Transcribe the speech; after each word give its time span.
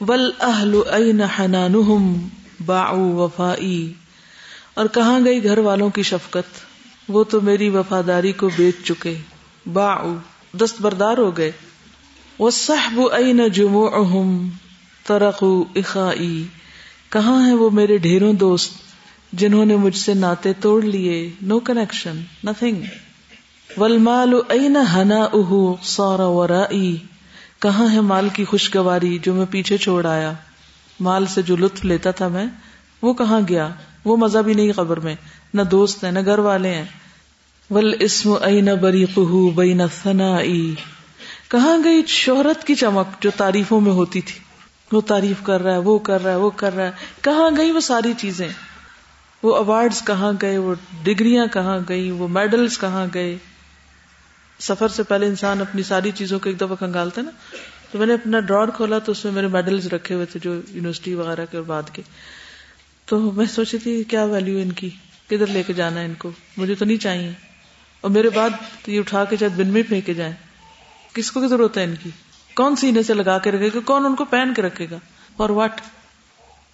ول 0.00 0.30
اہل 0.40 0.80
این 0.86 1.20
حنانہم 1.22 2.28
باعو 2.66 3.16
وفائی۔ 3.16 3.92
اور 4.74 4.86
کہاں 4.86 5.20
گئی 5.24 5.44
گھر 5.44 5.58
والوں 5.58 5.90
کی 5.90 6.02
شفقت؟ 6.02 6.60
وہ 7.08 7.24
تو 7.24 7.40
میری 7.40 7.68
وفاداری 7.68 8.32
کو 8.32 8.50
بیچ 8.56 8.76
چکے۔ 8.84 9.14
باعو 9.72 10.16
دستبردار 10.52 11.18
ہو 11.18 11.36
گئے۔ 11.36 11.52
وہ 12.38 12.50
صحب 12.50 13.00
این 13.12 13.48
جمعہم 13.48 14.48
ترقو 15.06 15.64
اخائی 15.76 16.44
کہاں 17.08 17.48
ہے 17.48 17.54
وہ 17.54 17.70
میرے 17.70 17.96
ڈھیروں 17.96 18.32
دوست 18.32 18.72
جنہوں 19.32 19.64
نے 19.64 19.76
مجھ 19.76 19.96
سے 19.96 20.14
ناطے 20.14 20.52
توڑ 20.60 20.82
لیے؟ 20.82 21.30
نو 21.42 21.60
کنیکشن 21.60 22.20
نتنگ 22.44 22.82
ولمال 23.76 24.32
این 24.48 24.76
ہنا 24.94 25.22
اہ 25.32 25.72
سورا 25.82 26.26
ورائی 26.26 26.96
کہاں 27.66 27.92
ہے 27.92 28.00
مال 28.00 28.28
کی 28.28 28.44
خوشگواری 28.44 29.18
جو 29.18 29.34
میں 29.34 29.46
پیچھے 29.50 29.76
چھوڑ 29.76 30.06
آیا؟ 30.06 30.32
مال 31.00 31.26
سے 31.26 31.42
جو 31.42 31.56
لطف 31.56 31.84
لیتا 31.84 32.10
تھا 32.10 32.28
میں، 32.28 32.46
وہ 33.02 33.14
کہاں 33.14 33.40
گیا؟ 33.48 33.68
وہ 34.04 34.16
مزہ 34.16 34.38
بھی 34.38 34.54
نہیں 34.54 34.72
خبر 34.72 35.00
میں، 35.00 35.14
نہ 35.54 35.62
دوست 35.62 36.04
ہے 36.04 36.10
نہ 36.10 36.18
گھر 36.24 36.38
والے 36.38 36.74
ہیں۔ 36.74 36.84
ول 37.70 37.94
اسم 38.00 38.34
ائی 38.40 38.60
نہ 38.60 38.70
بری 38.70 39.04
قہو 39.14 39.50
بئی 39.50 39.72
نہ 39.72 39.82
کہاں 41.48 41.78
گئی 41.84 42.02
شہرت 42.06 42.66
کی 42.66 42.74
چمک 42.74 43.22
جو 43.22 43.30
تعریفوں 43.36 43.80
میں 43.80 43.92
ہوتی 43.92 44.20
تھی؟ 44.20 44.40
وہ 44.92 45.00
تعریف 45.00 45.36
کر 45.42 45.62
رہا 45.62 45.72
ہے، 45.72 45.78
وہ 45.78 45.98
کر 45.98 46.22
رہا 46.22 46.30
ہے، 46.30 46.36
وہ 46.36 46.50
کر 46.50 46.76
رہا 46.76 46.84
ہے۔ 46.84 46.90
کہاں 47.20 47.50
گئی 47.56 47.70
وہ 47.70 47.80
ساری 47.80 48.12
چیزیں؟ 48.18 48.48
وہ 49.42 49.56
اوارڈ 49.56 49.92
کہاں 50.06 50.32
گئے؟ 50.42 50.58
وہ 50.58 50.74
ڈگریاں 51.02 51.46
کہاں 51.46 51.78
گئی؟ 51.88 52.10
وہ 52.10 52.28
میڈلس 52.28 52.78
کہاں 52.78 53.06
گئے؟ 53.14 53.38
سفر 54.58 54.88
سے 54.88 55.02
پہلے 55.02 55.26
انسان 55.26 55.60
اپنی 55.60 55.82
ساری 55.82 56.10
چیزوں 56.10 56.38
کو 56.38 56.48
ایک 56.48 56.60
دفعہ 56.60 56.74
کنگالتا 56.80 57.22
نا، 57.22 57.30
تو 57.90 57.98
میں 57.98 58.06
نے 58.06 58.14
اپنا 58.14 58.40
ڈراڈ 58.40 58.70
کھولا 58.74 58.98
تو 58.98 59.12
اس 59.12 59.24
میں 59.24 59.32
میرے 59.32 59.46
میڈلز 59.46 59.86
رکھے 59.86 60.14
ہوئے 60.14 60.26
تھے 60.26 60.40
جو 60.42 60.60
یونیورسٹی 60.68 61.14
وغیرہ 61.14 61.46
کے 61.50 61.56
اور 61.56 61.64
بعد 61.64 61.82
کے۔ 61.92 62.02
تو 63.04 63.32
میں 63.32 63.46
سوچی 63.46 63.78
تھی، 63.78 64.04
کیا 64.04 64.24
ویلو 64.24 64.58
ان 64.58 64.72
کی؟ 64.72 64.90
کدھر 65.26 65.46
لے 65.46 65.62
کے 65.62 65.72
جانا 65.72 66.00
ہے 66.00 66.04
ان 66.04 66.14
کو؟ 66.14 66.30
مجھے 66.56 66.74
تو 66.74 66.84
نہیں 66.84 66.96
چاہیے۔ 66.96 67.32
اور 68.00 68.10
میرے 68.10 68.28
بعد 68.28 68.50
یہ 68.86 68.98
اٹھا 68.98 69.24
کے 69.24 69.36
شاید 69.36 69.52
بن 69.52 69.66
میں 69.66 69.82
پھینکے 69.88 70.14
جائیں۔ 70.14 70.32
کس 71.12 71.32
کو 71.32 71.48
ضرورت 71.48 71.78
ہے 71.78 71.84
ان 71.84 71.94
کی؟ 72.02 72.10
کون 72.54 72.76
سینے 72.76 73.02
سے 73.02 73.14
لگا 73.14 73.38
کے 73.38 73.50
رکھے 73.50 73.70
گا؟ 73.74 73.78
کون 73.84 74.06
ان 74.06 74.14
کو 74.14 74.24
پہن 74.24 74.54
کے 74.54 74.62
رکھے 74.62 74.86
گا؟ 74.90 74.98
اور 75.36 75.50
واٹ 75.50 75.80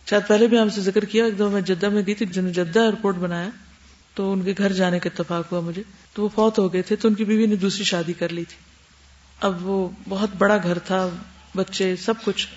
شاید 0.06 0.22
پہلے 0.28 0.46
بھی 0.46 0.58
ہم 0.58 0.68
سے 0.68 0.80
ذکر 0.80 1.04
کیا، 1.04 1.24
ایک 1.24 1.38
دو 1.38 1.50
میں 1.50 1.60
جدہ 1.60 1.88
میں 1.88 2.02
گئی 2.06 2.14
تھی 2.14 2.26
جن 2.26 2.44
نے 2.44 2.52
جدہ 2.52 2.80
ایئرپورٹ 2.80 3.16
بنایا۔ 3.16 3.48
تو 4.14 4.32
ان 4.32 4.42
کے 4.42 4.54
گھر 4.58 4.72
جانے 4.72 4.98
کا 4.98 5.10
اتفاق 5.14 5.52
ہوا 5.52 5.60
مجھے 5.60 5.82
تو 6.14 6.22
وہ 6.22 6.28
فوت 6.34 6.58
ہو 6.58 6.72
گئے 6.72 6.82
تھے 6.82 6.96
تو 6.96 7.08
ان 7.08 7.14
کی 7.14 7.24
بیوی 7.24 7.46
نے 7.46 7.56
دوسری 7.56 7.84
شادی 7.84 8.12
کر 8.12 8.28
لی 8.28 8.44
تھی۔ 8.44 8.56
اب 9.40 9.66
وہ 9.66 9.88
بہت 10.08 10.30
بڑا 10.38 10.56
گھر 10.62 10.78
تھا، 10.78 11.08
بچے 11.56 11.96
سب 11.96 12.14
کچھ۔ 12.24 12.48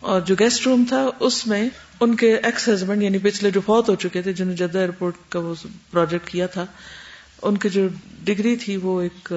اور 0.00 0.20
جو 0.20 0.34
گیسٹ 0.38 0.66
روم 0.66 0.84
تھا، 0.88 1.06
اس 1.20 1.46
میں 1.46 1.68
ان 2.00 2.16
کے 2.16 2.36
ایکس 2.36 2.68
ہسبینڈ 2.68 3.02
یعنی 3.02 3.18
پچھلے 3.18 3.50
جو 3.50 3.60
فوت 3.60 3.88
ہو 3.88 3.94
چکے 3.94 4.22
تھے، 4.22 4.32
جنہوں 4.32 4.50
نے 4.50 4.56
جدہ 4.56 4.78
ایئرپورٹ 4.78 5.14
کا 5.28 5.38
وہ 5.38 5.54
پروجیکٹ 5.90 6.30
کیا 6.30 6.46
تھا، 6.46 6.66
ان 7.42 7.56
کی 7.56 7.68
جو 7.68 7.88
ڈگری 8.24 8.56
تھی، 8.56 8.76
وہ 8.76 9.02
ایک 9.02 9.32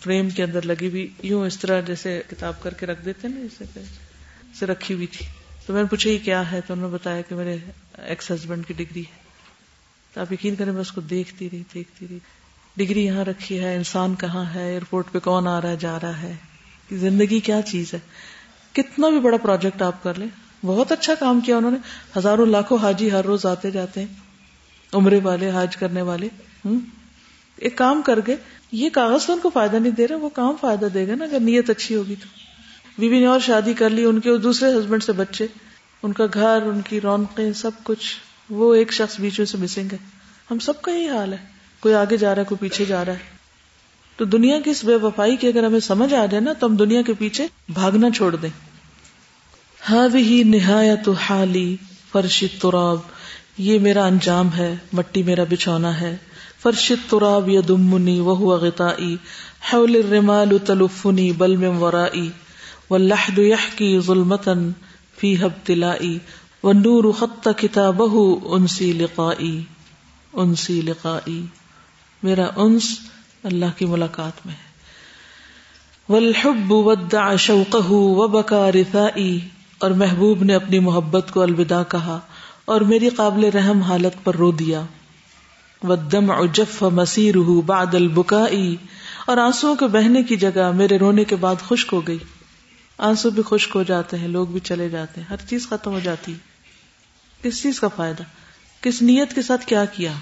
فریم 0.00 0.30
کے 0.30 0.42
اندر 0.42 0.62
لگی 0.62 0.88
ہوئی، 0.88 1.08
یوں 1.22 1.46
اس 1.46 1.58
طرح 1.58 1.80
جیسے 1.80 2.22
کتاب 2.30 2.62
کر 2.62 2.74
کے 2.74 2.86
رکھ 2.86 3.04
دیتے 3.04 3.28
نا، 3.28 3.40
اسے 3.40 4.66
رکھی 4.66 4.94
ہوئی 4.94 5.06
تھی۔ 5.06 5.26
تو 5.66 5.72
میں 5.72 5.82
نے 5.82 5.88
پوچھا، 5.88 6.10
یہ 6.10 6.18
کیا 6.22 6.52
ہے؟ 6.52 6.60
تو 6.66 6.74
انہوں 6.74 6.88
نے 6.88 6.94
بتایا 6.94 7.20
کہ 7.20 7.34
میرے 7.34 7.56
ایکس 7.92 8.30
ہسبینڈ 8.30 8.66
کی 8.66 8.74
ڈگری 8.74 9.00
ہے۔ 9.00 9.21
تو 10.14 10.20
آپ 10.20 10.32
یقین 10.32 10.54
کریں 10.54 10.72
میں 10.72 10.80
اس 10.80 10.92
کو 10.92 11.00
دیکھتی 11.00 11.48
رہی 11.52 11.62
دیکھتی 11.74 12.06
رہی۔ 12.10 12.18
ڈگری 12.76 13.04
یہاں 13.04 13.24
رکھی 13.24 13.60
ہے، 13.60 13.76
انسان 13.76 14.14
کہاں 14.14 14.44
ہے، 14.54 14.68
ایئرپورٹ 14.68 15.12
پہ 15.12 15.18
کون 15.18 15.46
آ 15.46 15.60
رہا 15.60 15.70
ہے، 15.70 15.76
جا 15.76 15.98
رہا 16.02 16.22
ہے۔ 16.22 16.36
زندگی 16.92 17.40
کیا 17.40 17.62
چیز 17.62 17.94
ہے؟ 17.94 17.98
کتنا 18.72 19.08
بھی 19.08 19.20
بڑا 19.20 19.36
پروجیکٹ 19.36 19.82
آپ 19.82 20.02
کر 20.02 20.18
لیں، 20.18 20.26
بہت 20.66 20.92
اچھا 20.92 21.14
کام 21.14 21.40
کیا 21.40 21.56
انہوں 21.56 21.70
نے۔ 21.70 21.76
ہزاروں 22.18 22.46
لاکھوں 22.46 22.78
حاجی 22.78 23.12
ہر 23.12 23.24
روز 23.24 23.46
آتے 23.46 23.70
جاتے 23.70 24.00
ہیں، 24.00 24.06
عمرے 24.92 25.20
والے، 25.22 25.50
حاج 25.50 25.76
کرنے 25.76 26.02
والے۔ 26.02 26.28
ہوں 26.64 26.80
ایک 27.56 27.78
کام 27.78 28.02
کر 28.02 28.18
گئے، 28.26 28.36
یہ 28.72 28.90
کاغذ 28.90 29.26
تو 29.26 29.32
ان 29.32 29.38
کو 29.42 29.50
فائدہ 29.50 29.76
نہیں 29.76 29.92
دے 29.92 30.08
رہا 30.08 30.16
وہ 30.16 30.28
کام 30.28 30.54
فائدہ 30.60 30.86
دے 30.94 31.08
گا 31.08 31.14
نا۔ 31.14 31.24
اگر 31.24 31.40
نیت 31.40 31.70
اچھی 31.70 31.94
ہوگی 31.94 32.14
تو۔ 32.14 32.26
بیوی 32.98 33.20
نے 33.20 33.26
اور 33.26 33.40
شادی 33.40 33.74
کر 33.74 33.90
لی، 33.90 34.04
ان 34.04 34.20
کے 34.20 34.36
دوسرے 34.36 34.70
ہسبینڈ 34.70 35.02
سے 35.02 35.12
بچے، 35.12 35.46
ان 36.02 36.12
کا 36.12 36.24
گھر، 36.34 36.58
ان 36.62 36.80
کی 36.80 37.00
رونقیں، 37.00 37.52
سب 37.52 37.70
کچھ۔ 37.82 38.16
وہ 38.50 38.74
ایک 38.74 38.92
شخص 38.92 39.20
بیچوں 39.20 39.44
سے 39.44 39.56
مسنگ 39.56 39.88
ہے۔ 39.92 39.98
ہم 40.50 40.58
سب 40.58 40.82
کا 40.82 40.92
یہی 40.92 41.08
حال 41.08 41.32
ہے۔ 41.32 41.38
کوئی 41.80 41.94
آگے 41.94 42.16
جا 42.16 42.34
رہا 42.34 42.42
ہے، 42.42 42.46
کوئی 42.48 42.58
پیچھے 42.58 42.84
جا 42.84 43.04
رہا 43.04 43.12
ہے۔ 43.12 43.18
تو 44.16 44.24
دنیا 44.24 44.60
کی 44.60 44.70
اس 44.70 44.84
بے 44.84 44.94
وفائی 44.94 45.36
کی 45.36 45.46
اگر 45.46 45.64
ہمیں 45.64 45.80
سمجھ 45.80 46.14
آ 46.14 46.26
جائے 46.26 46.40
نا، 46.40 46.52
تو 46.52 46.66
ہم 46.66 46.76
دنیا 46.76 47.02
کے 47.02 47.14
پیچھے 47.14 47.46
بھاگنا 47.68 48.10
چھوڑ 48.10 48.36
دیں۔ 48.36 48.50
ہی 50.14 50.42
نہایت 50.42 51.08
حالی 51.08 51.76
فرش 52.12 52.44
تراب 52.60 52.98
یہ 53.58 53.78
میرا 53.78 54.04
انجام 54.04 54.54
ہے، 54.56 54.76
مٹی 54.92 55.22
میرا 55.22 55.44
بچھونا 55.50 56.00
ہے۔ 56.00 56.16
فرش 56.62 56.92
تراب 57.10 57.48
یا 57.48 57.60
دمنی 57.68 58.20
وہ 58.20 58.36
ہوا 58.36 58.56
غتائی 58.56 59.16
حول 59.72 59.96
الرمال 59.96 60.58
تلفنی 60.58 61.32
بل 61.32 61.56
میں 61.56 61.68
ورائی۔ 61.68 62.30
واللحد 62.90 63.38
يحكي 63.38 63.98
ظلمتا 63.98 64.52
فيها 65.18 65.48
ابتلائي 66.64 66.94
والنور 66.94 67.12
خط 67.12 67.48
كتابه 67.56 68.38
انسی 68.44 68.92
لقائی 68.92 69.62
انسی 70.32 70.80
لقائی۔ 70.80 71.42
میرا 72.22 72.46
انس 72.56 72.98
اللہ 73.44 73.64
کی 73.76 73.84
ملاقات 73.84 74.46
میں 74.46 74.54
ہے۔ 74.54 74.72
والحب 76.12 76.72
ودع 76.72 77.36
شوقه 77.36 77.88
وبكى 77.90 78.80
رثائي 78.80 79.38
اور 79.78 79.90
محبوب 79.90 80.42
نے 80.42 80.54
اپنی 80.54 80.78
محبت 80.78 81.30
کو 81.34 81.42
الوداع 81.42 81.82
کہا 81.88 82.20
اور 82.64 82.80
میری 82.80 83.08
قابل 83.08 83.44
رحم 83.44 83.82
حالت 83.82 84.24
پر 84.24 84.36
رو 84.36 84.52
دیا۔ 84.52 84.82
والدمع 85.82 86.40
جف 86.52 86.82
مسيره 86.82 87.60
بعد 87.66 87.94
البكاء 87.94 88.74
اور 89.26 89.36
آنسوؤں 89.36 89.76
کے 89.76 89.86
بہنے 89.86 90.22
کی 90.22 90.36
جگہ 90.36 90.72
میرے 90.72 90.98
رونے 90.98 91.24
کے 91.24 91.36
بعد 91.36 91.54
خشک 91.68 91.88
ہو 91.92 92.06
گئی۔ 92.06 92.18
آنسو 92.98 93.30
بھی 93.30 93.42
خشک 93.46 93.70
ہو 93.74 93.82
جاتے 93.82 94.18
ہیں، 94.18 94.28
لوگ 94.28 94.46
بھی 94.46 94.60
چلے 94.60 94.88
جاتے 94.88 95.20
ہیں، 95.20 95.28
ہر 95.28 95.36
چیز 95.48 95.68
ختم 95.68 95.90
ہو 95.90 95.98
جاتی۔ 95.98 96.34
کس 97.42 97.62
چیز 97.62 97.80
کا 97.80 97.88
فائدہ؟ 97.88 98.22
کس 98.80 99.02
نیت 99.02 99.34
کے 99.34 99.42
ساتھ 99.42 99.66
کیا 99.66 99.84
کیا؟ 99.84 100.12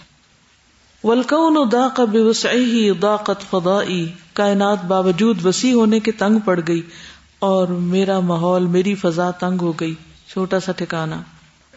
ولکون 1.05 1.69
داق 1.73 2.01
بوسعی 2.01 2.91
داقت 3.03 3.51
فضائی 3.51 4.13
کائنات 4.33 4.85
باوجود 4.85 5.47
وسیع 5.47 5.75
ہونے 5.75 6.01
کے 6.01 6.13
تنگ 6.13 6.39
پڑ 6.39 6.61
گئی 6.69 6.83
اور 7.39 7.69
میرا 7.69 8.21
ماحول، 8.21 8.67
میری 8.67 8.95
فضا 8.95 9.31
تنگ 9.31 9.59
ہو 9.61 9.73
گئی۔ 9.73 9.95
چھوٹا 10.29 10.61
سا 10.61 10.73
ٹھکانا 10.73 11.23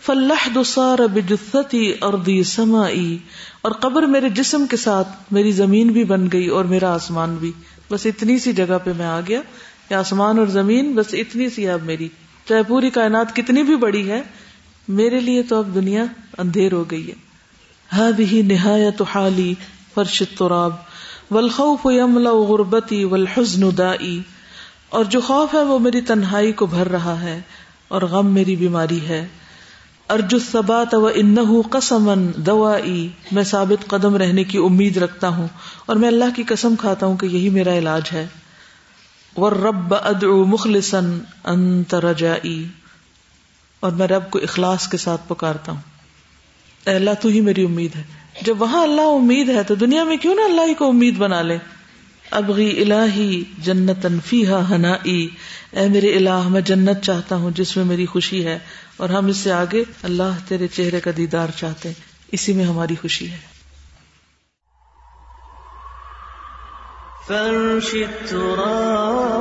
فلاح 0.01 0.47
دسار 0.55 1.07
بجتی 1.07 1.93
اردی 2.01 2.43
سمائی 2.43 3.17
اور 3.61 3.71
قبر 3.71 4.03
میرے 4.03 4.29
جسم 4.29 4.65
کے 4.69 4.77
ساتھ، 4.77 5.07
میری 5.31 5.51
زمین 5.51 5.87
بھی 5.87 6.03
بن 6.03 6.27
گئی 6.31 6.47
اور 6.47 6.65
میرا 6.65 6.93
آسمان 6.93 7.35
بھی۔ 7.35 7.51
بس 7.91 8.05
اتنی 8.05 8.39
سی 8.39 8.53
جگہ 8.53 8.77
پہ 8.83 8.91
میں 8.97 9.05
آ 9.05 9.19
گیا۔ 9.27 9.41
کہ 9.87 9.93
آسمان 9.93 10.39
اور 10.39 10.47
زمین، 10.47 10.93
بس 10.93 11.05
اتنی 11.13 11.49
سی 11.49 11.69
اب 11.69 11.83
میری۔ 11.83 12.09
چاہے 12.49 12.63
پوری 12.63 12.89
کائنات 12.89 13.35
کتنی 13.35 13.63
بھی 13.63 13.75
بڑی 13.75 14.11
ہے 14.11 14.21
میرے 14.87 15.19
لیے 15.19 15.43
تو 15.43 15.55
اب 15.55 15.75
دنیا 15.75 16.03
اندھیر 16.37 16.73
ہو 16.73 16.83
گئی 16.91 17.07
ہے۔ 17.07 17.13
ہاں 17.93 18.11
بھی 18.11 18.41
نہایت 18.41 19.01
حالی 19.15 19.53
فرش 19.93 20.23
تراب 20.37 20.71
والخوف 21.31 21.79
یملا 21.85 22.31
غربتی 22.31 23.03
والحزن 23.03 23.77
دائی۔ 23.77 24.21
اور 24.89 25.03
جو 25.05 25.21
خوف 25.21 25.53
ہے 25.53 25.63
وہ 25.63 25.79
میری 25.79 26.01
تنہائی 26.01 26.51
کو 26.51 26.65
بھر 26.65 26.89
رہا 26.89 27.21
ہے 27.21 27.41
اور 27.87 28.01
غم 28.01 28.27
میری 28.27 28.55
بیماری 28.55 29.01
ہے۔ 29.07 29.27
ارج 30.09 30.33
الثبات 30.33 30.95
و 30.95 31.09
انہ 31.15 31.61
قسمن 31.71 32.31
دوائی۔ 32.35 33.09
میں 33.31 33.43
ثابت 33.43 33.87
قدم 33.87 34.15
رہنے 34.15 34.43
کی 34.43 34.57
امید 34.57 34.97
رکھتا 34.97 35.27
ہوں 35.27 35.47
اور 35.85 35.95
میں 35.95 36.07
اللہ 36.07 36.25
کی 36.35 36.43
قسم 36.43 36.75
کھاتا 36.75 37.05
ہوں 37.05 37.17
کہ 37.17 37.25
یہی 37.25 37.49
میرا 37.49 37.77
علاج 37.77 38.01
ہے۔ 38.13 38.27
رب 39.37 39.95
ادعو 39.95 40.45
مخلصن 40.45 41.19
انت 41.43 41.95
رجائی۔ 41.95 42.67
اور 43.83 43.91
میں 43.91 44.07
رب 44.07 44.31
کو 44.31 44.39
اخلاص 44.39 44.87
کے 44.87 44.97
ساتھ 44.97 45.21
پکارتا 45.27 45.71
ہوں۔ 45.71 45.81
اے 46.85 46.95
اللہ، 46.95 47.09
تو 47.21 47.29
ہی 47.29 47.41
میری 47.41 47.65
امید 47.65 47.95
ہے۔ 47.95 48.03
جب 48.41 48.61
وہاں 48.61 48.83
اللہ 48.83 49.01
امید 49.01 49.49
ہے، 49.49 49.63
تو 49.63 49.75
دنیا 49.75 50.03
میں 50.03 50.17
کیوں 50.17 50.35
نہ 50.35 50.41
اللہ 50.41 50.61
ہی 50.61 50.73
کو 50.73 50.87
امید 50.87 51.17
بنا 51.17 51.41
لے؟ 51.41 51.57
ابغی 52.31 52.81
الہی 52.81 53.43
جنت 53.57 54.05
فیہا 54.25 54.69
ہنائی 54.69 55.29
اے 55.71 55.87
میرے 55.87 56.15
الہ، 56.15 56.47
میں 56.47 56.61
جنت 56.61 57.01
چاہتا 57.01 57.35
ہوں 57.35 57.51
جس 57.51 57.77
میں 57.77 57.85
میری 57.85 58.05
خوشی 58.05 58.45
ہے، 58.45 58.59
اور 58.97 59.09
ہم 59.09 59.25
اس 59.25 59.37
سے 59.37 59.51
آگے 59.51 59.83
اللہ 60.03 60.47
تیرے 60.47 60.67
چہرے 60.67 60.99
کا 60.99 61.11
دیدار 61.17 61.47
چاہتے 61.55 61.89
ہیں۔ 61.89 62.01
اسی 62.31 62.53
میں 62.53 62.65
ہماری 62.65 62.95
خوشی 63.01 63.31
ہے۔ 63.31 63.37
فرش 67.27 67.93
التراب 67.93 69.33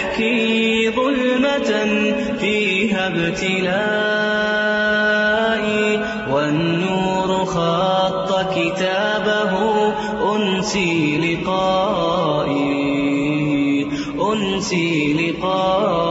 يحكي 0.00 0.90
ظلمة 0.90 1.70
فيها 2.40 3.06
ابتلائي 3.06 3.60
والنور 6.32 7.44
خط 7.44 8.30
كتابه 8.54 9.52
أنسي 10.36 11.18
لقائي 11.18 12.70
أنسي 14.32 15.12
لقائي. 15.12 16.09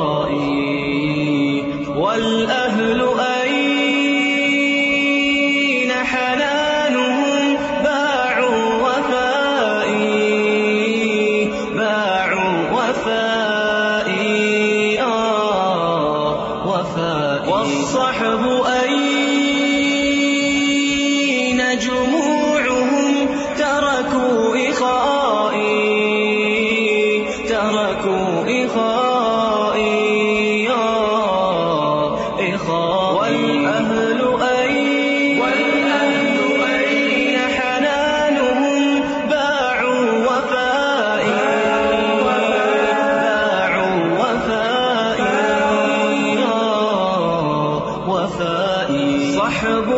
احب 49.50 49.90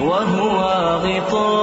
وهو 0.00 0.58
غطاء 1.04 1.57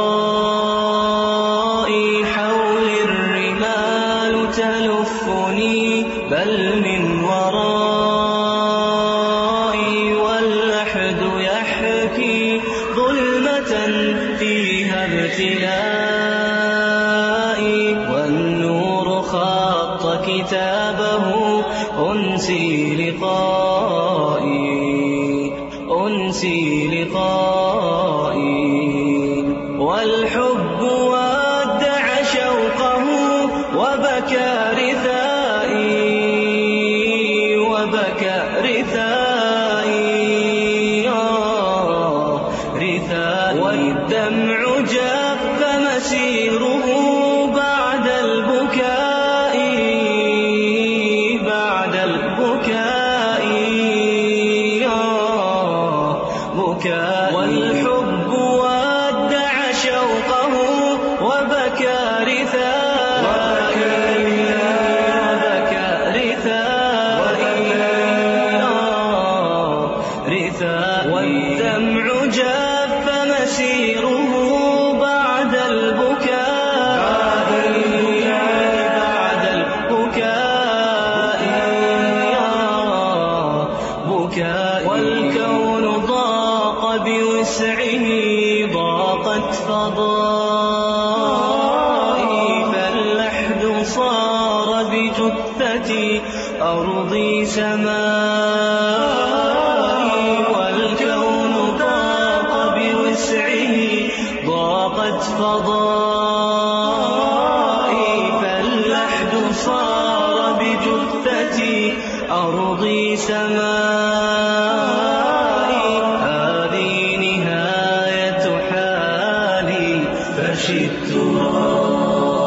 فرش 120.56 120.70
التراب 120.70 122.40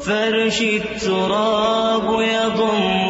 فرش 0.00 0.62
التراب 0.62 2.20
يضم 2.20 3.05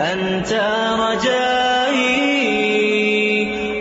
أنت 0.00 0.52
رجائي 1.00 2.30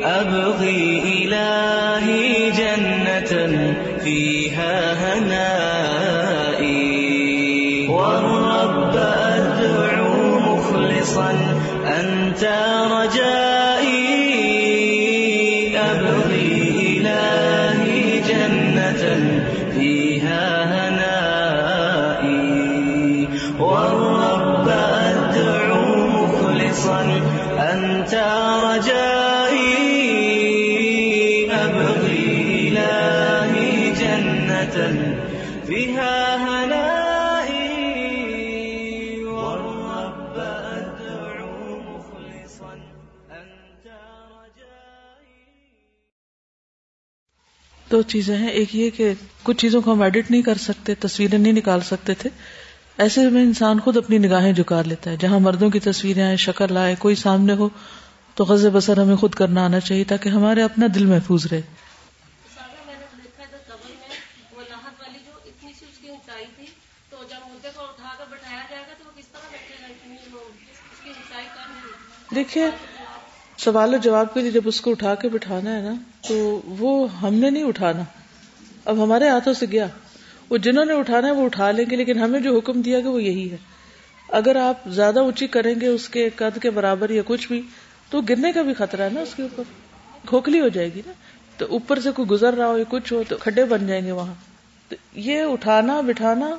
أبغي 0.05 1.01
إلهي 1.05 2.51
جنة 2.51 3.31
فيها 4.03 4.93
هنائي. 4.93 5.39
والرب 7.88 8.96
أدعو 8.96 10.39
مخلصا 10.39 11.31
أنت 12.00 12.43
رجائي. 12.91 13.28
دو 47.99 48.03
چیزیں 48.03 48.37
ہیں۔ 48.37 48.49
ایک 48.49 48.75
یہ 48.75 48.89
کہ 48.89 49.13
کچھ 49.43 49.57
چیزوں 49.57 49.81
کو 49.81 49.93
ہم 49.93 50.01
ایڈٹ 50.01 50.31
نہیں 50.31 50.41
کر 50.41 50.57
سکتے 50.57 50.95
تصویریں 50.95 51.37
نہیں 51.37 51.53
نکال 51.53 51.81
سکتے 51.81 52.13
تھے۔ 52.13 52.29
ایسے 52.97 53.29
میں 53.29 53.43
انسان 53.43 53.79
خود 53.79 53.97
اپنی 53.97 54.17
نگاہیں 54.17 54.53
جھکا 54.53 54.81
لیتا 54.81 55.11
ہے۔ 55.11 55.17
جہاں 55.17 55.39
مردوں 55.39 55.69
کی 55.69 55.79
تصویریں 55.79 56.23
آئے 56.23 56.35
شکل 56.35 56.77
آئے 56.77 56.95
کوئی 56.99 57.15
سامنے 57.15 57.53
ہو 57.53 57.69
تو 58.35 58.45
غز 58.45 58.65
بسر 58.73 59.01
ہمیں 59.01 59.15
خود 59.15 59.33
کرنا 59.33 59.65
آنا 59.65 59.79
چاہیے 59.79 60.03
تاکہ 60.03 60.29
ہمارے 60.29 60.63
اپنا 60.63 60.85
دل 60.95 61.05
محفوظ 61.05 61.47
رہے۔ 61.51 61.61
دیکھیے 72.35 72.65
سوال 73.63 73.93
و 73.93 73.97
جواب 73.97 74.33
کے 74.33 74.41
لیے 74.41 74.51
جب 74.51 74.61
اس 74.65 74.81
کو 74.81 74.91
اٹھا 74.91 75.15
کے 75.15 75.29
بٹھانا 75.29 75.75
ہے 75.75 75.81
نا، 75.81 75.93
تو 76.27 76.61
وہ 76.65 77.19
ہم 77.21 77.33
نے 77.33 77.49
نہیں 77.49 77.63
اٹھانا۔ 77.63 78.03
اب 78.85 79.03
ہمارے 79.03 79.29
ہاتھوں 79.29 79.53
سے 79.53 79.65
گیا۔ 79.71 79.87
وہ 80.49 80.57
جنہوں 80.57 80.85
نے 80.85 80.93
اٹھانا 80.93 81.27
ہے 81.27 81.31
وہ 81.31 81.45
اٹھا 81.45 81.71
لیں 81.71 81.85
گے، 81.91 81.95
لیکن 81.95 82.19
ہمیں 82.19 82.39
جو 82.39 82.57
حکم 82.57 82.81
دیا 82.81 82.99
گیا 82.99 83.09
وہ 83.09 83.23
یہی 83.23 83.51
ہے۔ 83.51 83.57
اگر 84.29 84.55
آپ 84.55 84.89
زیادہ 84.89 85.19
اونچی 85.19 85.47
کریں 85.47 85.75
گے 85.81 85.87
اس 85.87 86.09
کے 86.09 86.29
قد 86.35 86.61
کے 86.61 86.69
برابر 86.69 87.09
یا 87.09 87.21
کچھ 87.25 87.47
بھی، 87.47 87.61
تو 88.09 88.21
گرنے 88.21 88.51
کا 88.51 88.61
بھی 88.61 88.73
خطرہ 88.73 89.01
ہے 89.01 89.09
نا 89.13 89.21
اس 89.21 89.35
کے 89.35 89.43
اوپر۔ 89.43 89.63
کھوکھلی 90.25 90.59
ہو 90.59 90.67
جائے 90.67 90.89
گی 90.95 91.01
نا۔ 91.05 91.11
تو 91.57 91.65
اوپر 91.65 91.99
سے 91.99 92.11
کوئی 92.11 92.27
گزر 92.27 92.53
رہا 92.53 92.67
ہو 92.67 92.77
یا 92.77 92.83
کچھ 92.89 93.13
ہو 93.13 93.23
تو 93.27 93.37
کھڈے 93.37 93.65
بن 93.65 93.87
جائیں 93.87 94.05
گے 94.05 94.11
وہاں۔ 94.11 94.33
تو 94.89 94.95
یہ 95.13 95.41
اٹھانا، 95.41 96.01
بٹھانا 96.01 96.55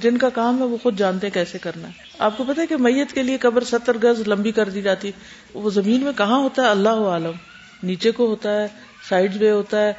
جن 0.00 0.18
کا 0.18 0.28
کام 0.28 0.58
ہے 0.58 0.64
وہ 0.64 0.76
خود 0.82 0.98
جانتے 0.98 1.30
کیسے 1.30 1.58
کرنا 1.58 1.88
ہے۔ 1.88 1.92
آپ 2.18 2.36
کو 2.36 2.44
پتا 2.44 2.62
ہے 2.62 2.66
کہ 2.66 2.76
میت 2.76 3.12
کے 3.12 3.22
لیے 3.22 3.36
قبر 3.36 3.64
ستر 3.64 3.98
گز 3.98 4.28
لمبی 4.28 4.52
کر 4.52 4.68
دی 4.68 4.82
جاتی۔ 4.82 5.12
وہ 5.54 5.70
زمین 5.70 6.00
میں 6.00 6.12
کہاں 6.12 6.38
ہوتا 6.38 6.62
ہے؟ 6.62 6.68
اللہ 6.70 6.88
عالم 6.88 7.32
نیچے 7.82 8.10
کو 8.10 8.26
ہوتا 8.26 8.62
ہے، 8.62 8.66
سائڈ 9.08 9.36
میں 9.36 9.50
ہوتا 9.50 9.86
ہے۔ 9.86 9.92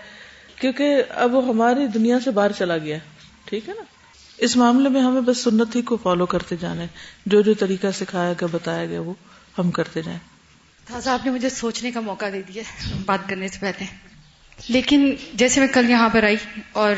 کیونکہ 0.62 1.04
اب 1.10 1.36
وہ 1.36 1.48
ہماری 1.48 1.88
دنیا 1.88 2.20
سے 2.20 2.32
باہر 2.32 2.52
چلا 2.52 2.78
گیا 2.78 2.96
ہے۔ 2.96 3.00
ٹھیک 3.46 3.70
ہے 3.70 3.74
نا؟ 3.74 3.84
اس 4.38 4.58
معاملے 4.58 4.90
میں 4.90 5.02
ہمیں 5.02 5.22
بس 5.22 5.38
سنت 5.38 5.76
ہی 5.76 5.82
کو 5.82 5.98
فالو 5.98 6.26
کرتے 6.26 6.56
جانا 6.62 6.82
ہے۔ 6.82 6.88
جو 7.26 7.42
جو 7.42 7.54
طریقہ 7.54 7.88
سکھایا 7.94 8.34
گیا، 8.34 8.48
بتایا 8.52 8.86
گیا، 8.86 9.02
وہ 9.02 9.14
ہم 9.60 9.72
کرتے 9.72 10.02
جائیں۔ 10.02 10.20
تازہ، 10.88 11.10
آپ 11.10 11.26
نے 11.26 11.32
مجھے 11.32 11.50
سوچنے 11.50 11.92
کا 11.92 12.00
موقع 12.00 12.26
دے 12.34 12.42
دیا 12.42 12.64
بات 13.06 13.20
کرنے 13.30 13.48
سے 13.48 13.58
پہلے۔ 13.60 13.86
لیکن 14.70 15.16
جیسے 15.34 15.60
میں 15.60 15.68
کل 15.68 15.90
یہاں 15.90 16.10
پر 16.10 16.24
آئی 16.24 16.36
اور 16.72 16.96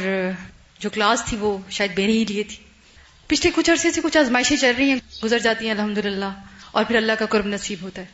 جو 0.79 0.89
کلاس 0.89 1.23
تھی، 1.25 1.37
وہ 1.37 1.57
شاید 1.69 1.91
میرے 1.97 2.11
ہی 2.11 2.25
لیے 2.25 2.43
تھی۔ 2.43 2.64
پچھلے 3.27 3.51
کچھ 3.55 3.69
عرصے 3.69 3.91
سے 3.91 4.01
کچھ 4.01 4.17
آزمائشیں 4.17 4.57
چل 4.57 4.71
رہی 4.77 4.89
ہیں، 4.89 4.99
گزر 5.23 5.39
جاتی 5.39 5.65
ہیں 5.65 5.71
الحمد 5.71 5.97
للہ 5.97 6.33
اور 6.71 6.83
پھر 6.83 6.95
اللہ 6.95 7.11
کا 7.19 7.25
قرب 7.25 7.47
نصیب 7.47 7.77
ہوتا 7.81 8.01
ہے۔ 8.01 8.05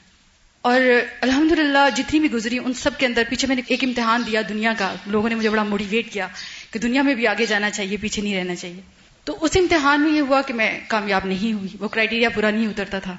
اور 0.62 0.82
الحمد 1.22 1.52
للہ 1.52 1.90
جتنی 1.96 2.20
بھی 2.20 2.32
گزری 2.32 2.58
ان 2.58 2.74
سب 2.74 2.98
کے 2.98 3.06
اندر 3.06 3.24
پیچھے 3.30 3.48
میں 3.48 3.56
نے 3.56 3.62
ایک 3.68 3.84
امتحان 3.84 4.24
دیا 4.28 4.42
دنیا 4.50 4.74
کا۔ 4.78 4.96
لوگوں 5.06 5.30
نے 5.30 5.36
مجھے 5.36 5.50
بڑا 5.50 5.64
موٹیویٹ 5.64 6.14
کیا 6.14 6.28
کہ 6.72 6.80
دنیا 6.80 7.02
میں 7.02 7.16
بھی 7.16 7.28
آگے 7.28 7.46
جانا 7.46 7.70
چاہیے، 7.70 7.98
پیچھے 7.98 8.22
نہیں 8.22 8.38
رہنا 8.38 8.56
چاہیے۔ 8.56 8.82
تو 9.24 9.38
اس 9.42 9.52
امتحان 9.56 10.02
میں 10.02 10.12
یہ 10.12 10.22
ہوا 10.22 10.42
کہ 10.42 10.54
میں 10.54 10.80
کامیاب 10.88 11.26
نہیں 11.26 11.54
ہوئی، 11.54 11.78
وہ 11.80 11.88
کرائٹیریا 11.88 12.30
پورا 12.30 12.52
نہیں 12.52 12.68
اترتا 12.68 13.00
تھا۔ 13.00 13.16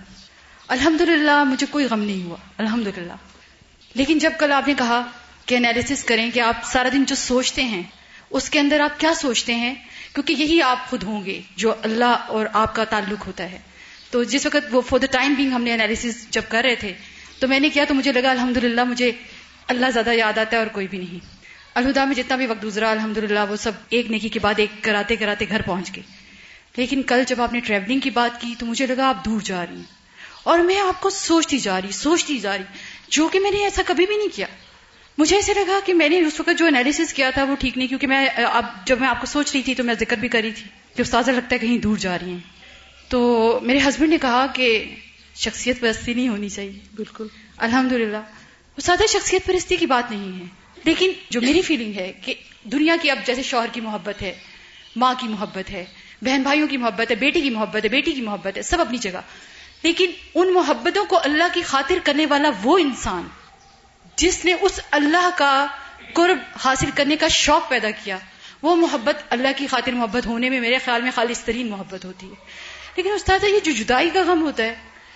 الحمد 0.69 1.01
للہ 1.01 1.45
مجھے 1.45 1.67
کوئی 1.71 1.85
غم 1.85 2.01
نہیں 2.01 2.25
ہوا۔ 2.25 2.37
الحمد 2.59 2.99
للہ 2.99 3.13
لیکن 3.95 4.19
جب 4.19 4.31
کل 4.39 4.53
آپ 4.53 4.69
نے 4.69 4.75
کہا 4.79 5.03
کہ 5.47 5.55
انالیس 5.55 6.05
کریں 6.05 6.31
کہ 6.31 6.41
آپ 6.41 6.55
سارا 6.65 6.89
دن 6.93 7.05
جو 7.05 7.15
سوچتے 7.15 7.65
ہیں 7.65 7.83
اس 8.33 8.51
کے 8.51 8.61
اندر 8.61 8.81
آپ 8.81 9.01
کیا 9.01 9.15
سوچتے 9.15 9.55
ہیں؟ 9.55 9.75
کیونکہ 10.15 10.33
یہی 10.33 10.62
آپ 10.62 10.91
خود 10.91 11.03
ہوں 11.03 11.25
گے 11.25 11.41
جو 11.57 11.75
اللہ 11.83 12.05
اور 12.05 12.47
آپ 12.53 12.75
کا 12.75 12.85
تعلق 12.85 13.27
ہوتا 13.27 13.51
ہے۔ 13.51 13.59
تو 14.11 14.23
جس 14.23 14.47
وقت 14.47 14.67
وہ 14.71 14.81
فور 14.81 14.99
دا 14.99 15.07
ٹائم 15.07 15.35
بینگ 15.35 15.53
ہم 15.53 15.62
نے 15.62 15.75
انالیس 15.75 16.31
جب 16.31 16.43
کر 16.49 16.62
رہے 16.65 16.75
تھے، 16.75 16.93
تو 17.39 17.49
میں 17.49 17.61
نے 17.61 17.69
کیا 17.69 17.85
تو 17.89 17.95
مجھے 17.95 18.12
لگا 18.12 18.31
الحمد 18.31 18.57
للہ 18.57 18.85
مجھے 18.85 19.12
اللہ 19.69 19.87
زیادہ 19.93 20.11
یاد 20.12 20.39
آتا 20.39 20.51
ہے 20.53 20.59
اور 20.59 20.67
کوئی 20.67 20.87
بھی 20.87 20.99
نہیں۔ 20.99 21.19
الہدا 21.75 22.05
میں 22.05 22.15
جتنا 22.15 22.37
بھی 22.37 22.47
وقت 22.47 22.65
گزرا 22.65 22.91
الحمد 22.91 23.19
للہ 23.19 23.39
وہ 23.51 23.57
سب 23.57 23.73
ایک 23.89 24.11
نیکی 24.11 24.29
کے 24.29 24.39
بعد 24.39 24.55
ایک 24.57 24.71
کراتے 24.85 25.17
کراتے 25.17 25.45
گھر 25.49 25.62
پہنچ 25.62 25.97
گئے۔ 25.97 26.03
لیکن 26.77 27.03
کل 27.03 27.23
جب 27.27 27.43
آپ 27.43 27.53
نے 27.53 27.61
ٹریولنگ 27.61 28.01
کی 28.01 28.11
بات 28.11 28.41
کی 28.41 28.55
تو 28.59 28.67
مجھے 28.67 28.87
لگا 28.87 29.09
آپ 29.09 29.25
دور 29.25 29.41
جا 29.41 29.67
رہی 29.67 29.77
ہیں۔ 29.77 30.03
اور 30.43 30.59
میں 30.59 30.81
آپ 30.81 31.01
کو 31.01 31.11
سوچتی 31.11 31.59
جا 31.59 31.81
رہی، 31.81 31.93
سوچتی 31.93 32.39
جا 32.39 32.59
رہی۔ 32.59 32.65
جو 33.09 33.29
کہ 33.29 33.41
میں 33.41 33.51
نے 33.51 33.59
ایسا 33.59 33.83
کبھی 33.87 34.07
بھی 34.07 34.17
نہیں 34.17 34.37
کیا۔ 34.37 34.47
مجھے 35.19 35.37
ایسے 35.37 35.54
لگا 35.54 35.78
کہ 35.85 35.95
میں 35.95 36.09
نے 36.09 36.21
اس 36.21 36.40
وقت 36.40 36.59
جو 36.59 36.66
انالیس 36.66 37.14
کیا 37.14 37.31
تھا 37.31 37.45
وہ 37.45 37.57
ٹھیک 37.57 37.78
نہیں 37.78 37.88
کیونکہ 37.88 38.07
میں 38.07 38.26
اب 38.26 38.64
جب 38.85 39.00
میں 39.00 39.09
آپ 39.09 39.21
کو 39.21 39.26
سوچ 39.26 39.52
رہی 39.54 39.62
تھی 39.62 39.75
تو 39.75 39.85
میں 39.85 39.95
ذکر 40.00 40.16
بھی 40.16 40.28
کری 40.28 40.50
تھی 40.50 40.64
کہ 40.97 41.02
استاذہ 41.02 41.31
لگتا 41.31 41.54
ہے 41.54 41.59
کہیں 41.59 41.78
دور 41.78 41.97
جا 41.97 42.19
رہی 42.19 42.31
ہیں۔ 42.31 42.38
تو 43.09 43.59
میرے 43.62 43.78
ہسبینڈ 43.78 44.11
نے 44.11 44.19
کہا 44.19 44.47
کہ 44.47 44.95
شخصیت 45.37 45.81
پرستی 45.81 46.14
نہیں 46.14 46.28
ہونی 46.28 46.49
چاہیے۔ 46.49 46.78
بالکل۔ 46.97 47.26
الحمد 47.57 47.92
للہ 47.92 48.16
سادہ 48.81 49.02
شخصیت 49.09 49.47
پرستی 49.47 49.76
کی 49.76 49.87
بات 49.87 50.11
نہیں 50.11 50.40
ہے۔ 50.40 50.45
لیکن 50.85 51.11
جو 51.31 51.40
میری 51.40 51.62
فیلنگ 51.62 51.92
ہے 51.95 52.12
کہ 52.25 52.35
دنیا 52.64 52.97
کی 53.02 53.11
اب 53.11 53.19
جیسے 53.26 53.42
شوہر 53.42 53.66
کی 53.73 53.81
محبت 53.81 54.23
ہے 54.23 54.35
ماں 54.97 55.14
کی 55.21 55.28
محبت 55.28 55.71
ہے 55.71 55.85
بہن 56.23 56.42
بھائیوں 56.42 56.69
کی 56.69 56.76
محبت 56.76 57.11
ہے 57.11 57.16
بیٹی 57.16 57.40
کی 57.40 57.50
محبت 57.50 57.85
ہے 57.85 57.88
بیٹی 57.88 58.12
کی 58.12 58.21
محبت 58.21 58.57
ہے 58.57 58.62
سب 58.62 58.81
اپنی 58.81 58.99
جگہ۔ 58.99 59.21
لیکن 59.83 60.11
ان 60.35 60.52
محبتوں 60.52 61.04
کو 61.04 61.21
اللہ 61.25 61.45
کی 61.54 61.62
خاطر 61.62 61.99
کرنے 62.04 62.26
والا 62.26 62.50
وہ 62.62 62.78
انسان 62.78 63.23
جس 64.23 64.45
نے 64.45 64.52
اس 64.52 64.81
اللہ 64.91 65.31
کا 65.37 65.67
قرب 66.12 66.38
حاصل 66.64 66.91
کرنے 66.95 67.17
کا 67.17 67.29
شوق 67.29 67.69
پیدا 67.69 67.91
کیا، 67.91 68.19
وہ 68.62 68.76
محبت 68.76 69.23
اللہ 69.31 69.49
کی 69.57 69.67
خاطر 69.67 69.93
محبت 69.93 70.26
ہونے 70.26 70.50
میں 70.50 70.61
میرے 70.61 70.79
خیال 70.79 71.02
میں 71.02 71.11
خالص 71.14 71.38
ترین 71.38 71.71
محبت 71.71 72.05
ہوتی 72.05 72.31
ہے۔ 72.31 72.35
لیکن 72.97 73.12
استاد 73.12 73.45
یہ 73.45 73.61
جو 73.64 73.73
جدائی 73.73 74.11
کا 74.11 74.23
غم 74.26 74.43
ہوتا 74.43 74.62
ہے 74.62 74.75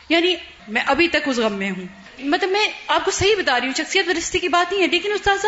یعنی 0.08 0.34
میں 0.68 0.82
ابھی 0.86 1.08
تک 1.08 1.16
اس 1.26 1.36
غم 1.36 1.52
میں 1.52 1.70
ہوں۔ 1.70 1.84
مطلب 2.18 2.50
میں 2.50 2.66
آپ 2.86 3.04
کو 3.04 3.10
صحیح 3.10 3.34
بتا 3.38 3.60
رہی 3.60 3.66
ہوں، 3.66 3.74
شخصیت 3.76 4.08
ورستی 4.08 4.38
کی 4.38 4.48
بات 4.48 4.72
نہیں 4.72 4.82
ہے، 4.82 4.86
لیکن 4.86 5.12
استاد 5.12 5.46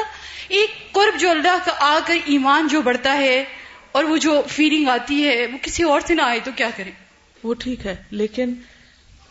ایک 0.48 0.92
قرب 0.92 1.20
جو 1.20 1.30
اللہ 1.30 1.56
کا 1.64 1.72
آ 1.78 1.98
کر 2.06 2.16
ایمان 2.24 2.68
جو 2.68 2.82
بڑھتا 2.82 3.16
ہے 3.16 3.44
اور 3.92 4.04
وہ 4.04 4.16
جو 4.16 4.42
فیلنگ 4.48 4.88
آتی 4.88 5.28
ہے، 5.28 5.46
وہ 5.52 5.58
کسی 5.62 5.82
اور 5.82 6.00
سے 6.00 6.14
نہ 6.14 6.22
آئے 6.22 6.40
تو 6.44 6.50
کیا 6.56 6.70
کریں؟ 6.76 6.92
وہ 7.42 7.54
ٹھیک 7.54 7.86
ہے، 7.86 7.96
لیکن 8.10 8.54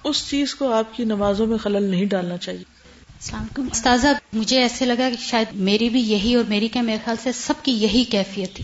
اس 0.03 0.29
چیز 0.29 0.55
کو 0.55 0.73
آپ 0.73 0.97
کی 0.97 1.03
نمازوں 1.03 1.47
میں 1.47 1.57
خلل 1.57 1.83
نہیں 1.83 2.05
ڈالنا 2.05 2.37
چاہیے۔ 2.37 2.76
السلام 3.17 3.41
علیکم. 3.41 3.67
استاذہ 3.71 4.07
مجھے 4.33 4.61
ایسے 4.61 4.85
لگا 4.85 5.09
کہ 5.09 5.15
شاید 5.19 5.47
میری 5.53 5.89
بھی 5.89 6.01
یہی 6.01 6.35
اور 6.35 6.43
میری 6.43 6.67
کیا 6.67 6.81
میرے 6.81 6.97
خیال 7.05 7.17
سے 7.23 7.31
سب 7.31 7.53
کی 7.63 7.71
یہی 7.71 8.03
کیفیت 8.03 8.55
تھی۔ 8.55 8.63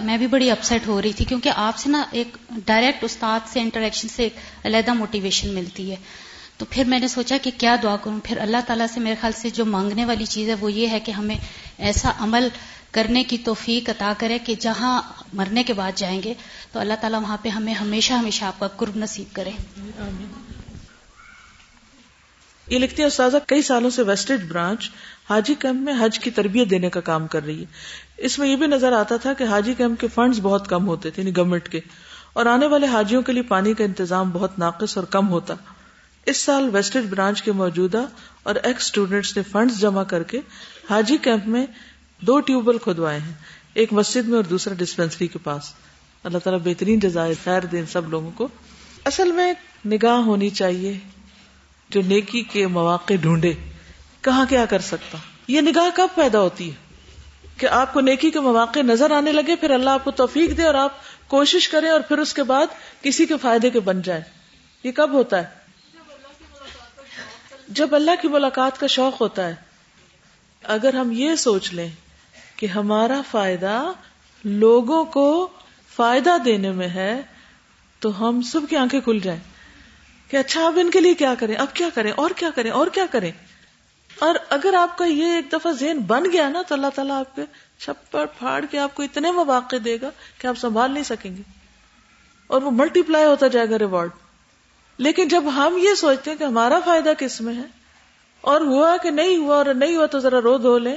میں 0.00 0.18
بھی 0.18 0.26
بڑی 0.26 0.50
اپسٹ 0.50 0.86
ہو 0.86 1.02
رہی 1.02 1.12
تھی 1.12 1.24
کیونکہ 1.24 1.50
آپ 1.56 1.76
سے 1.76 1.88
نا 1.88 2.02
ایک 2.10 2.36
ڈائریکٹ 2.64 3.04
استاد 3.04 3.40
سے 3.52 3.60
انٹریکشن 3.60 4.08
سے 4.08 4.22
ایک 4.22 4.36
علیحدہ 4.64 4.92
موٹیویشن 4.92 5.54
ملتی 5.54 5.90
ہے۔ 5.90 5.96
تو 6.56 6.64
پھر 6.70 6.84
میں 6.84 6.98
نے 6.98 7.08
سوچا 7.08 7.36
کہ 7.42 7.50
کیا 7.58 7.76
دعا 7.82 7.96
کروں۔ 7.96 8.20
پھر 8.24 8.38
اللہ 8.38 8.56
تعالیٰ 8.66 8.86
سے 8.94 9.00
میرے 9.00 9.14
خیال 9.20 9.32
سے 9.32 9.50
جو 9.50 9.64
مانگنے 9.64 10.04
والی 10.04 10.26
چیز 10.26 10.48
ہے 10.48 10.54
وہ 10.54 10.72
یہ 10.72 10.88
ہے 10.88 11.00
کہ 11.00 11.10
ہمیں 11.10 11.36
ایسا 11.78 12.10
عمل 12.18 12.48
کرنے 12.90 13.24
کی 13.24 13.38
توفیق 13.38 13.90
عطا 13.90 14.12
کرے 14.18 14.38
کہ 14.38 14.54
جہاں 14.60 15.02
مرنے 15.32 15.62
کے 15.62 15.72
بعد 15.72 15.92
جائیں 15.94 16.22
گے۔ 16.22 16.34
تو 16.72 16.80
اللہ 16.80 16.94
تعالیٰ 17.00 17.22
وہاں 17.22 17.36
پہ 17.42 17.48
ہمیں 17.48 17.74
ہمیشہ 17.74 18.12
ہمیشہ 18.12 18.44
آپ 18.44 18.58
کا 18.58 18.68
قرب 18.68 18.96
نصیب 18.96 19.34
کرے۔ 19.34 19.50
یہ 22.66 22.78
لکھتی 22.78 23.02
ہے 23.02 23.06
استاذہ، 23.06 23.36
کئی 23.46 23.62
سالوں 23.62 23.90
سے 23.90 24.02
ویسٹڈ 24.02 24.48
برانچ 24.48 24.90
حاجی 25.30 25.54
کیمپ 25.54 25.80
میں 25.82 25.94
حج 26.00 26.18
کی 26.18 26.30
تربیت 26.30 26.70
دینے 26.70 26.90
کا 26.90 27.00
کام 27.00 27.26
کر 27.26 27.44
رہی 27.44 27.60
ہے۔ 27.60 27.64
اس 28.16 28.38
میں 28.38 28.48
یہ 28.48 28.56
بھی 28.56 28.66
نظر 28.66 28.92
آتا 28.92 29.16
تھا 29.16 29.32
کہ 29.32 29.44
حاجی 29.44 29.74
کیمپ 29.74 30.00
کے 30.00 30.08
فنڈز 30.14 30.40
بہت 30.42 30.68
کم 30.68 30.86
ہوتے 30.86 31.10
تھے 31.10 31.22
یعنی 31.22 31.36
گورنمنٹ 31.36 31.68
کے۔ 31.68 31.80
اور 32.32 32.46
آنے 32.46 32.66
والے 32.66 32.86
حاجیوں 32.86 33.22
کے 33.22 33.32
لیے 33.32 33.42
پانی 33.42 33.74
کا 33.74 33.84
انتظام 33.84 34.30
بہت 34.30 34.58
ناقص 34.58 34.96
اور 34.96 35.04
کم 35.04 35.28
ہوتا۔ 35.28 35.54
اس 36.26 36.36
سال 36.36 36.70
ویسٹڈ 36.72 37.10
برانچ 37.10 37.42
کے 37.42 37.52
موجودہ 37.52 38.02
اور 38.42 38.54
ایکس 38.54 38.84
اسٹوڈینٹس 38.84 39.36
نے 39.36 39.42
فنڈز 39.42 39.80
جمع 39.80 40.02
کر 40.02 40.22
کے 40.22 40.40
حاجی 40.90 41.16
کیمپ 41.16 41.46
میں 41.46 41.66
دو 42.20 42.40
ٹیوب 42.40 42.68
ویل 42.68 42.78
کھدوائے 42.78 43.18
ہیں، 43.18 43.32
ایک 43.74 43.92
مسجد 43.92 44.28
میں 44.28 44.36
اور 44.36 44.44
دوسرا 44.44 44.74
ڈسپینسری 44.74 45.26
کے 45.26 45.38
پاس۔ 45.38 45.62
اللہ 46.24 46.38
تعالیٰ 46.38 46.62
بہترین 46.64 46.98
جزائے 46.98 47.34
خیر 47.44 47.60
دیں 47.60 47.82
سب 47.92 48.08
لوگوں 48.08 48.30
کو۔ 48.30 48.48
اصل 49.04 49.32
میں 49.32 49.52
نگاہ 49.86 50.16
ہونی 50.16 50.50
چاہیے۔ 50.50 50.98
جو 51.94 52.00
نیکی 52.06 52.42
کے 52.42 52.66
مواقع 52.66 53.14
ڈھونڈے، 53.20 53.52
کہاں 54.22 54.46
کیا 54.48 54.64
کر 54.66 54.78
سکتا؟ 54.78 55.18
یہ 55.48 55.60
نگاہ 55.60 55.84
کب 55.94 56.08
پیدا 56.14 56.40
ہوتی 56.40 56.70
ہے؟ 56.70 56.74
کہ 57.58 57.66
آپ 57.66 57.92
کو 57.92 58.00
نیکی 58.00 58.30
کے 58.30 58.40
مواقع 58.40 58.80
نظر 58.80 59.10
آنے 59.10 59.32
لگے، 59.32 59.56
پھر 59.56 59.70
اللہ 59.70 59.90
آپ 59.90 60.04
کو 60.04 60.10
توفیق 60.10 60.56
دے 60.56 60.62
اور 60.62 60.74
آپ 60.74 60.92
کوشش 61.28 61.68
کریں 61.68 61.90
اور 61.90 62.00
پھر 62.00 62.18
اس 62.18 62.34
کے 62.34 62.42
بعد 62.42 62.66
کسی 63.02 63.26
کے 63.26 63.36
فائدے 63.36 63.70
کے 63.70 63.80
بن 63.80 64.02
جائے 64.02 64.22
یہ 64.84 64.92
کب 64.92 65.12
ہوتا 65.12 65.38
ہے؟ 65.38 65.44
جب 67.68 67.94
اللہ 67.94 68.10
کی 68.22 68.28
ملاقات 68.28 68.80
کا 68.80 68.86
شوق 68.86 69.20
ہوتا 69.20 69.46
ہے۔ 69.48 69.54
اگر 70.62 70.94
ہم 70.94 71.12
یہ 71.12 71.34
سوچ 71.34 71.72
لیں 71.72 71.88
کہ 72.56 72.66
ہمارا 72.66 73.20
فائدہ 73.30 73.92
لوگوں 74.44 75.04
کو 75.04 75.48
فائدہ 75.96 76.30
دینے 76.44 76.70
میں 76.70 76.88
ہے، 76.88 77.20
تو 77.98 78.28
ہم 78.28 78.42
سب 78.42 78.60
کی 78.70 78.76
آنکھیں 78.76 79.00
کھل 79.00 79.18
جائیں۔ 79.22 79.40
کہ 80.30 80.36
اچھا 80.36 80.66
اب 80.66 80.78
ان 80.80 80.90
کے 80.90 81.00
لیے 81.00 81.14
کیا 81.14 81.34
کریں؟ 81.38 81.54
اب 81.56 81.74
کیا 81.74 81.88
کریں؟ 81.94 82.10
اور 82.12 82.30
کیا 82.36 82.50
کریں؟ 82.54 82.70
اور 82.70 82.86
کیا 82.86 83.06
کریں؟ 83.10 83.30
اور 84.10 84.34
اگر 84.48 84.74
آپ 84.74 84.96
کا 84.98 85.04
یہ 85.04 85.32
ایک 85.34 85.52
دفعہ 85.52 85.72
ذہن 85.72 85.98
بن 85.98 86.24
گیا 86.32 86.48
نا، 86.48 86.62
تو 86.62 86.74
اللہ 86.74 86.94
تعالیٰ 86.94 87.18
آپ 87.20 87.36
کے 87.36 87.42
چھپڑ 87.80 88.24
پھاڑ 88.38 88.64
کے 88.70 88.78
آپ 88.78 88.94
کو 88.94 89.02
اتنے 89.02 89.30
مواقع 89.30 89.76
دے 89.84 89.96
گا 90.02 90.10
کہ 90.38 90.46
آپ 90.46 90.58
سنبھال 90.58 90.92
نہیں 90.92 91.04
سکیں 91.04 91.36
گے۔ 91.36 91.42
اور 92.46 92.62
وہ 92.62 92.70
ملٹی 92.70 93.02
پلائی 93.02 93.24
ہوتا 93.24 93.46
جائے 93.46 93.70
گا 93.70 93.78
ریوارڈ 93.78 94.10
لیکن 94.98 95.28
جب 95.28 95.44
ہم 95.56 95.78
یہ 95.78 95.94
سوچتے 95.94 96.30
ہیں 96.30 96.38
کہ 96.38 96.44
ہمارا 96.44 96.78
فائدہ 96.84 97.12
کس 97.18 97.40
میں 97.40 97.54
ہے، 97.54 97.66
اور 98.40 98.60
ہوا 98.60 98.96
کہ 99.02 99.10
نہیں 99.10 99.36
ہوا 99.36 99.56
اور 99.56 99.74
نہیں 99.74 99.96
ہوا 99.96 100.06
تو 100.06 100.18
ذرا 100.18 100.40
رو 100.40 100.56
دھو 100.58 100.78
لیں، 100.78 100.96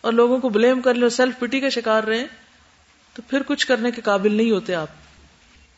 اور 0.00 0.12
لوگوں 0.12 0.38
کو 0.38 0.48
بلیم 0.48 0.80
کر 0.80 0.94
لیں 0.94 1.02
اور 1.02 1.10
سیلف 1.10 1.38
پٹی 1.38 1.60
کے 1.60 1.70
شکار 1.70 2.02
رہے 2.02 2.26
تو 3.14 3.22
پھر 3.28 3.42
کچھ 3.46 3.66
کرنے 3.66 3.90
کے 3.90 4.02
قابل 4.02 4.34
نہیں 4.34 4.50
ہوتے 4.50 4.74
آپ۔ 4.74 4.88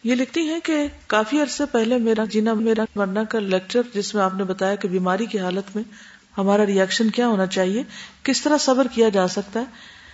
یہ 0.05 0.15
لکھتی 0.15 0.41
ہیں 0.41 0.61
کہ 0.61 0.87
کافی 1.07 1.41
عرصے 1.41 1.65
پہلے 1.73 1.99
میرا 1.99 2.25
جینا 2.25 2.55
میرا 2.55 2.85
مرنا 2.97 3.25
کا 3.25 3.38
لیکچر 3.38 3.81
جس 3.95 4.15
میں 4.15 4.23
آپ 4.23 4.35
نے 4.35 4.45
بتایا 4.45 4.75
کہ 4.75 4.88
بیماری 4.88 5.27
کی 5.27 5.38
حالت 5.38 5.77
میں 5.77 5.83
ہمارا 6.38 6.67
ریئیکشن 6.67 7.11
کیا 7.11 7.27
ہونا 7.27 7.47
چاہیے، 7.47 7.83
کس 8.23 8.43
طرح 8.43 8.57
صبر 8.59 8.87
کیا 8.95 9.09
جا 9.09 9.29
سکتا 9.29 9.61
ہے؟ 9.61 9.65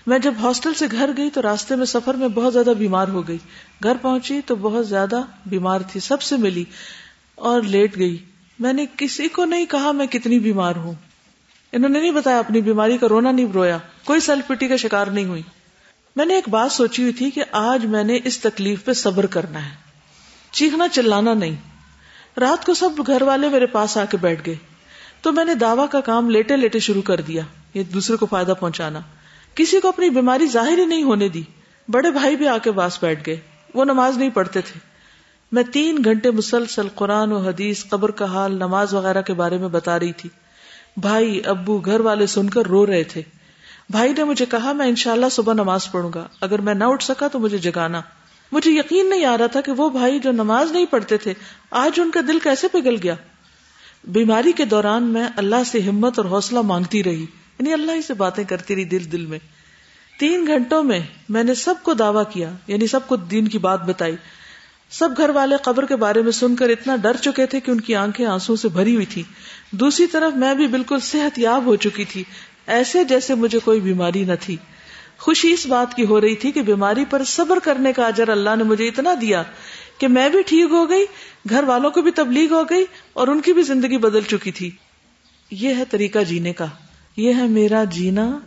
میں 0.06 0.18
جب 0.18 0.34
ہاسٹل 0.42 0.74
سے 0.74 0.86
گھر 0.90 1.10
گئی 1.16 1.30
تو 1.30 1.42
راستے 1.42 1.76
میں 1.76 1.86
سفر 1.86 2.14
میں 2.14 2.28
بہت 2.28 2.52
زیادہ 2.52 2.72
بیمار 2.78 3.08
ہو 3.08 3.28
گئی۔ 3.28 3.38
گھر 3.82 3.96
پہنچی 4.02 4.40
تو 4.46 4.56
بہت 4.56 4.88
زیادہ 4.88 5.22
بیمار 5.46 5.80
تھی، 5.92 6.00
سب 6.00 6.22
سے 6.22 6.36
ملی 6.36 6.64
اور 7.34 7.62
لیٹ 7.62 7.98
گئی۔ 7.98 8.16
میں 8.58 8.72
نے 8.72 8.86
کسی 8.96 9.28
کو 9.28 9.44
نہیں 9.44 9.66
کہا 9.66 9.92
میں 9.92 10.06
کتنی 10.06 10.38
بیمار 10.38 10.76
ہوں۔ 10.76 10.94
انہوں 11.72 11.90
نے 11.90 12.00
نہیں 12.00 12.10
بتایا 12.10 12.38
اپنی 12.38 12.60
بیماری 12.60 12.98
کا 12.98 13.08
رونا 13.08 13.30
نہیں 13.30 13.46
رویا۔ 13.54 13.78
کوئی 14.04 14.20
سیلف 14.20 14.46
پٹی 14.46 14.68
کا 14.68 14.76
شکار 14.76 15.06
نہیں 15.06 15.24
ہوئی۔ 15.24 15.42
میں 16.18 16.26
نے 16.26 16.34
ایک 16.34 16.48
بات 16.48 16.72
سوچی 16.72 17.02
ہوئی 17.02 17.12
تھی 17.12 17.30
کہ 17.30 17.44
آج 17.52 17.86
میں 17.86 18.04
نے 18.04 18.18
اس 18.24 18.38
تکلیف 18.40 18.84
پہ 18.84 18.92
صبر 18.92 19.26
کرنا 19.26 19.64
ہے۔ 19.64 19.74
چیخنا 20.50 20.88
چلانا 20.88 21.34
نہیں۔ 21.34 21.56
رات 22.40 22.66
کو 22.66 22.74
سب 22.74 22.90
گھر 23.06 23.22
والے 23.22 23.48
میرے 23.48 23.66
پاس 23.66 23.96
آ 23.96 24.04
کے 24.04 24.16
بیٹھ 24.16 24.42
گئے۔ 24.46 24.54
تو 25.22 25.32
میں 25.32 25.44
نے 25.44 25.54
دعوی 25.54 25.86
کا 25.90 26.00
کام 26.00 26.30
لیٹے 26.30 26.56
لیٹے 26.56 26.78
شروع 26.78 27.02
کر 27.02 27.20
دیا، 27.20 27.42
یہ 27.74 27.82
دوسرے 27.82 28.16
کو 28.16 28.26
فائدہ 28.26 28.54
پہنچانا۔ 28.60 29.00
کسی 29.54 29.80
کو 29.80 29.88
اپنی 29.88 30.10
بیماری 30.10 30.46
ظاہر 30.46 30.78
ہی 30.78 30.84
نہیں 30.84 31.02
ہونے 31.02 31.28
دی۔ 31.28 31.42
بڑے 31.88 32.10
بھائی 32.10 32.36
بھی 32.36 32.48
آ 32.48 32.58
کے 32.58 32.72
پاس 32.72 32.98
بیٹھ 33.02 33.22
گئے۔ 33.26 33.40
وہ 33.74 33.84
نماز 33.84 34.18
نہیں 34.18 34.30
پڑھتے 34.30 34.60
تھے۔ 34.60 34.80
میں 35.52 35.62
تین 35.62 35.98
گھنٹے 36.04 36.30
مسلسل 36.30 36.88
قرآن 36.94 37.32
و 37.32 37.38
حدیث، 37.38 37.84
قبر 37.88 38.10
کا 38.10 38.24
حال، 38.24 38.52
نماز 38.52 38.94
وغیرہ 38.94 39.22
کے 39.22 39.34
بارے 39.34 39.58
میں 39.58 39.68
بتا 39.68 39.98
رہی 39.98 40.12
تھی۔ 40.12 40.30
بھائی، 40.96 41.40
ابو، 41.44 41.78
گھر 41.78 42.00
والے 42.00 42.26
سن 42.26 42.50
کر 42.50 42.66
رو 42.66 42.86
رہے 42.86 43.04
تھے۔ 43.04 43.22
بھائی 43.90 44.12
نے 44.12 44.24
مجھے 44.24 44.46
کہا 44.46 44.72
میں 44.72 44.86
انشاءاللہ 44.86 45.26
صبح 45.30 45.52
نماز 45.52 45.92
پڑھوں 45.92 46.10
گا۔ 46.14 46.28
اگر 46.40 46.60
میں 46.60 46.74
نہ 46.74 46.84
اٹھ 46.84 47.04
سکا 47.04 47.28
تو 47.28 47.38
مجھے 47.38 47.58
جگانا۔ 47.58 48.00
مجھے 48.52 48.70
یقین 48.70 49.10
نہیں 49.10 49.24
آ 49.24 49.38
رہا 49.38 49.46
تھا 49.46 49.60
کہ 49.60 49.72
وہ 49.72 49.88
بھائی 49.88 50.18
جو 50.18 50.32
نماز 50.32 50.72
نہیں 50.72 50.86
پڑھتے 50.86 51.16
تھے، 51.16 51.34
آج 51.70 52.00
ان 52.00 52.10
کا 52.10 52.20
دل 52.28 52.38
کیسے 52.38 52.68
پگل 52.68 52.96
گیا؟ 53.02 53.14
بیماری 54.04 54.52
کے 54.52 54.64
دوران 54.64 55.02
میں 55.02 55.28
اللہ 55.36 55.64
سے 55.66 55.80
ہمت 55.80 56.18
اور 56.18 56.26
حوصلہ 56.26 56.60
مانگتی 56.60 57.04
رہی۔ 57.04 57.22
یعنی 57.58 57.72
اللہ 57.72 57.92
ہی 57.92 58.02
سے 58.02 58.14
باتیں 58.14 58.44
کرتی 58.44 58.76
رہی 58.76 58.84
دل 58.84 59.12
دل 59.12 59.26
میں۔ 59.26 59.38
تین 60.18 60.46
گھنٹوں 60.46 60.82
میں 60.82 61.00
میں 61.28 61.44
نے 61.44 61.54
سب 61.54 61.74
کو 61.82 61.94
دعویٰ 61.94 62.22
کیا 62.32 62.50
یعنی 62.66 62.86
سب 62.86 63.08
کو 63.08 63.16
دین 63.16 63.48
کی 63.48 63.58
بات 63.58 63.82
بتائی۔ 63.82 64.16
سب 64.90 65.08
گھر 65.16 65.30
والے 65.30 65.56
قبر 65.62 65.86
کے 65.86 65.96
بارے 65.96 66.22
میں 66.22 66.32
سن 66.32 66.56
کر 66.56 66.68
اتنا 66.68 66.96
ڈر 66.96 67.16
چکے 67.16 67.46
تھے 67.46 67.60
کہ 67.60 67.70
ان 67.70 67.80
کی 67.80 67.94
آنکھیں 67.94 68.26
آنسو 68.26 68.56
سے 68.56 68.68
بھری 68.68 68.94
ہوئی 68.94 69.06
تھی 69.06 69.22
دوسری 69.70 70.06
طرف 70.06 70.36
میں 70.36 70.54
بھی 70.54 70.66
بالکل 70.66 71.00
صحت 71.00 71.38
یاب 71.38 71.66
ہو 71.66 71.76
چکی 71.76 72.04
تھی۔ 72.04 72.24
ایسے 72.68 73.04
جیسے 73.04 73.34
مجھے 73.34 73.58
کوئی 73.58 73.80
بیماری 73.80 74.24
نہ 74.24 74.32
تھی۔ 74.40 74.56
خوشی 75.18 75.52
اس 75.52 75.66
بات 75.66 75.94
کی 75.94 76.06
ہو 76.06 76.20
رہی 76.20 76.36
تھی 76.36 76.52
کہ 76.52 76.62
بیماری 76.62 77.04
پر 77.10 77.24
صبر 77.24 77.58
کرنے 77.58 77.92
کا 77.92 78.06
اجر 78.06 78.28
اللہ 78.28 78.56
نے 78.56 78.64
مجھے 78.64 78.88
اتنا 78.88 79.14
دیا 79.20 79.42
کہ 79.98 80.08
میں 80.08 80.28
بھی 80.28 80.42
ٹھیک 80.42 80.70
ہو 80.70 80.88
گئی، 80.90 81.06
گھر 81.48 81.64
والوں 81.64 81.90
کو 81.90 82.02
بھی 82.02 82.10
تبلیغ 82.10 82.52
ہو 82.52 82.62
گئی 82.70 82.84
اور 83.12 83.28
ان 83.28 83.40
کی 83.40 83.52
بھی 83.52 83.62
زندگی 83.62 83.98
بدل 83.98 84.20
چکی 84.20 84.52
تھی۔ 84.52 84.70
یہ 85.50 85.74
ہے 85.74 85.84
طریقہ 85.84 86.18
جینے 86.18 86.52
کا۔ 86.52 86.66
یہ 87.16 87.34
ہے 87.34 87.46
میرا 87.46 87.84
جینا، 87.84 88.38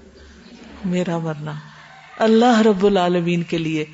میرا 0.85 1.17
مرنا۔ 1.17 1.51
اللہ 2.17 2.61
رب 2.61 2.85
العالمین 2.85 3.43
کے 3.43 3.57
لیے۔ 3.57 3.85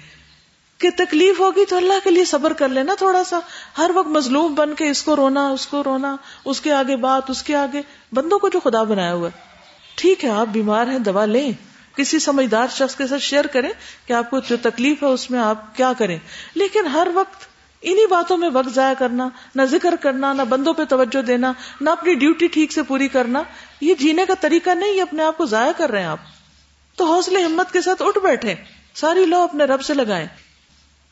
کہ 0.78 0.90
تکلیف 0.98 1.40
ہوگی 1.40 1.66
تو 1.66 1.78
اللہ 1.78 1.94
کے 2.04 2.12
لیے 2.12 2.26
صبر 2.26 2.54
کر 2.54 2.70
لینا 2.70 2.94
تھوڑا 2.98 3.24
سا۔ 3.24 3.40
ہر 3.78 3.92
وقت 3.96 4.08
مظلوم 4.08 4.56
بن 4.56 4.76
کے 4.76 4.90
اس 4.90 5.04
کو 5.04 5.16
رونا، 5.16 5.48
اس 5.48 5.68
کو 5.68 5.84
رونا، 5.84 6.16
اس 6.46 6.62
کے 6.62 6.72
آگے 6.72 6.96
بات، 6.96 7.30
اس 7.30 7.44
کے 7.44 7.56
آگے۔ 7.56 7.82
بندوں 8.14 8.40
کو 8.40 8.50
جو 8.50 8.60
خدا 8.60 8.84
بنایا 8.84 9.14
ہوا 9.14 9.30
ہے۔ 9.36 9.47
ٹھیک 9.98 10.26
ہے، 10.26 10.30
آپ 10.30 10.48
بیمار 10.48 10.88
ہیں، 10.88 11.00
دوا 11.00 11.26
لیں۔ 11.26 11.52
کسی 11.96 12.20
سمجھدار 12.20 12.68
شخص 12.72 12.96
کے 12.96 13.08
ساتھ 13.08 13.22
شیئر 13.22 13.48
کریں 13.48 13.70
کہ 14.08 14.14
آپ 14.14 14.30
کو 14.30 14.40
جو 14.40 14.58
تکلیف 14.62 15.04
ہے، 15.04 15.08
اس 15.08 15.32
میں 15.32 15.40
آپ 15.40 15.76
کیا 15.76 15.94
کریں۔ 15.98 16.20
لیکن 16.56 16.88
ہر 16.88 17.08
وقت 17.14 17.46
انہی 17.82 18.08
باتوں 18.08 18.38
میں 18.38 18.50
وقت 18.54 18.76
ضائع 18.76 18.94
کرنا، 19.00 19.30
نہ 19.56 19.62
ذکر 19.62 19.96
کرنا، 19.96 20.34
نہ 20.34 20.42
بندوں 20.42 20.74
پہ 20.74 20.84
توجہ 20.84 21.22
دینا، 21.22 21.54
نہ 21.82 21.90
اپنی 21.90 22.14
ڈیوٹی 22.14 22.48
ٹھیک 22.48 22.72
سے 22.72 22.84
پوری 22.84 23.08
کرنا، 23.08 23.44
یہ 23.82 23.96
جینے 23.96 24.26
کا 24.26 24.34
طریقہ 24.40 24.70
نہیں 24.70 25.02
اپنے 25.02 25.24
آپ 25.24 25.38
کو 25.38 25.46
ضائع 25.46 25.72
کر 25.78 25.90
رہے 25.90 26.00
ہیں 26.00 26.08
آپ۔ 26.08 26.20
تو 26.96 27.06
حوصلے 27.06 27.42
ہمت 27.42 27.74
کے 27.74 27.82
ساتھ 27.82 28.02
اٹھ 28.06 28.18
بیٹھے 28.20 28.56
ساری 28.96 29.26
لو 29.26 29.40
اپنے 29.40 29.64
رب 29.64 29.82
سے 29.82 29.94
لگائیں۔ 29.94 30.28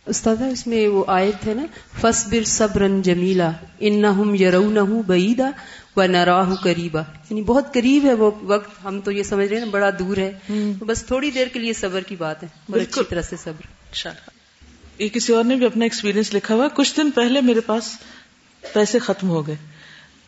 استاد 0.05 0.35
اس 0.51 0.67
میں 0.67 0.87
وہ 0.87 1.03
آیت 1.07 1.47
ہے 1.47 1.53
نا 1.53 1.65
فصبر 2.01 2.43
صبرن 2.43 3.01
جمیلا 3.01 3.51
انہم 3.79 4.35
یرونہ 4.35 5.01
بعیدا 5.07 5.49
و 5.95 6.03
نراہ 6.05 6.55
قریبا 6.55 6.99
یعنی 6.99 7.41
بہت 7.41 7.73
قریب 7.73 8.05
ہے 8.05 8.13
وہ 8.13 8.31
وقت 8.41 8.85
ہم 8.85 9.01
تو 9.01 9.11
یہ 9.11 9.23
سمجھ 9.23 9.47
رہے 9.47 9.57
ہیں 9.57 9.65
نا 9.65 9.71
بڑا 9.71 9.89
دور 9.99 10.17
ہے۔ 10.17 10.31
تو 10.79 10.85
بس 10.85 11.05
تھوڑی 11.05 11.31
دیر 11.31 11.47
کے 11.47 11.59
لیے 11.59 11.73
صبر 11.73 12.01
کی 12.01 12.15
بات 12.15 12.43
ہے۔ 12.43 12.47
بڑی 12.69 12.83
اچھی 12.83 13.01
طرح 13.09 13.21
سے 13.21 13.35
صبر۔ 13.43 13.65
یہ 14.99 15.09
کسی 15.09 15.33
اور 15.33 15.43
نے 15.43 15.55
بھی 15.55 15.65
اپنا 15.65 15.85
ایکسپیرینس 15.85 16.33
لکھا 16.33 16.55
ہوا 16.55 16.67
کچھ 16.67 16.97
دن 16.97 17.11
پہلے 17.11 17.41
میرے 17.41 17.59
پاس 17.59 17.97
پیسے 18.73 18.99
ختم 18.99 19.29
ہو 19.29 19.47
گئے۔ 19.47 19.55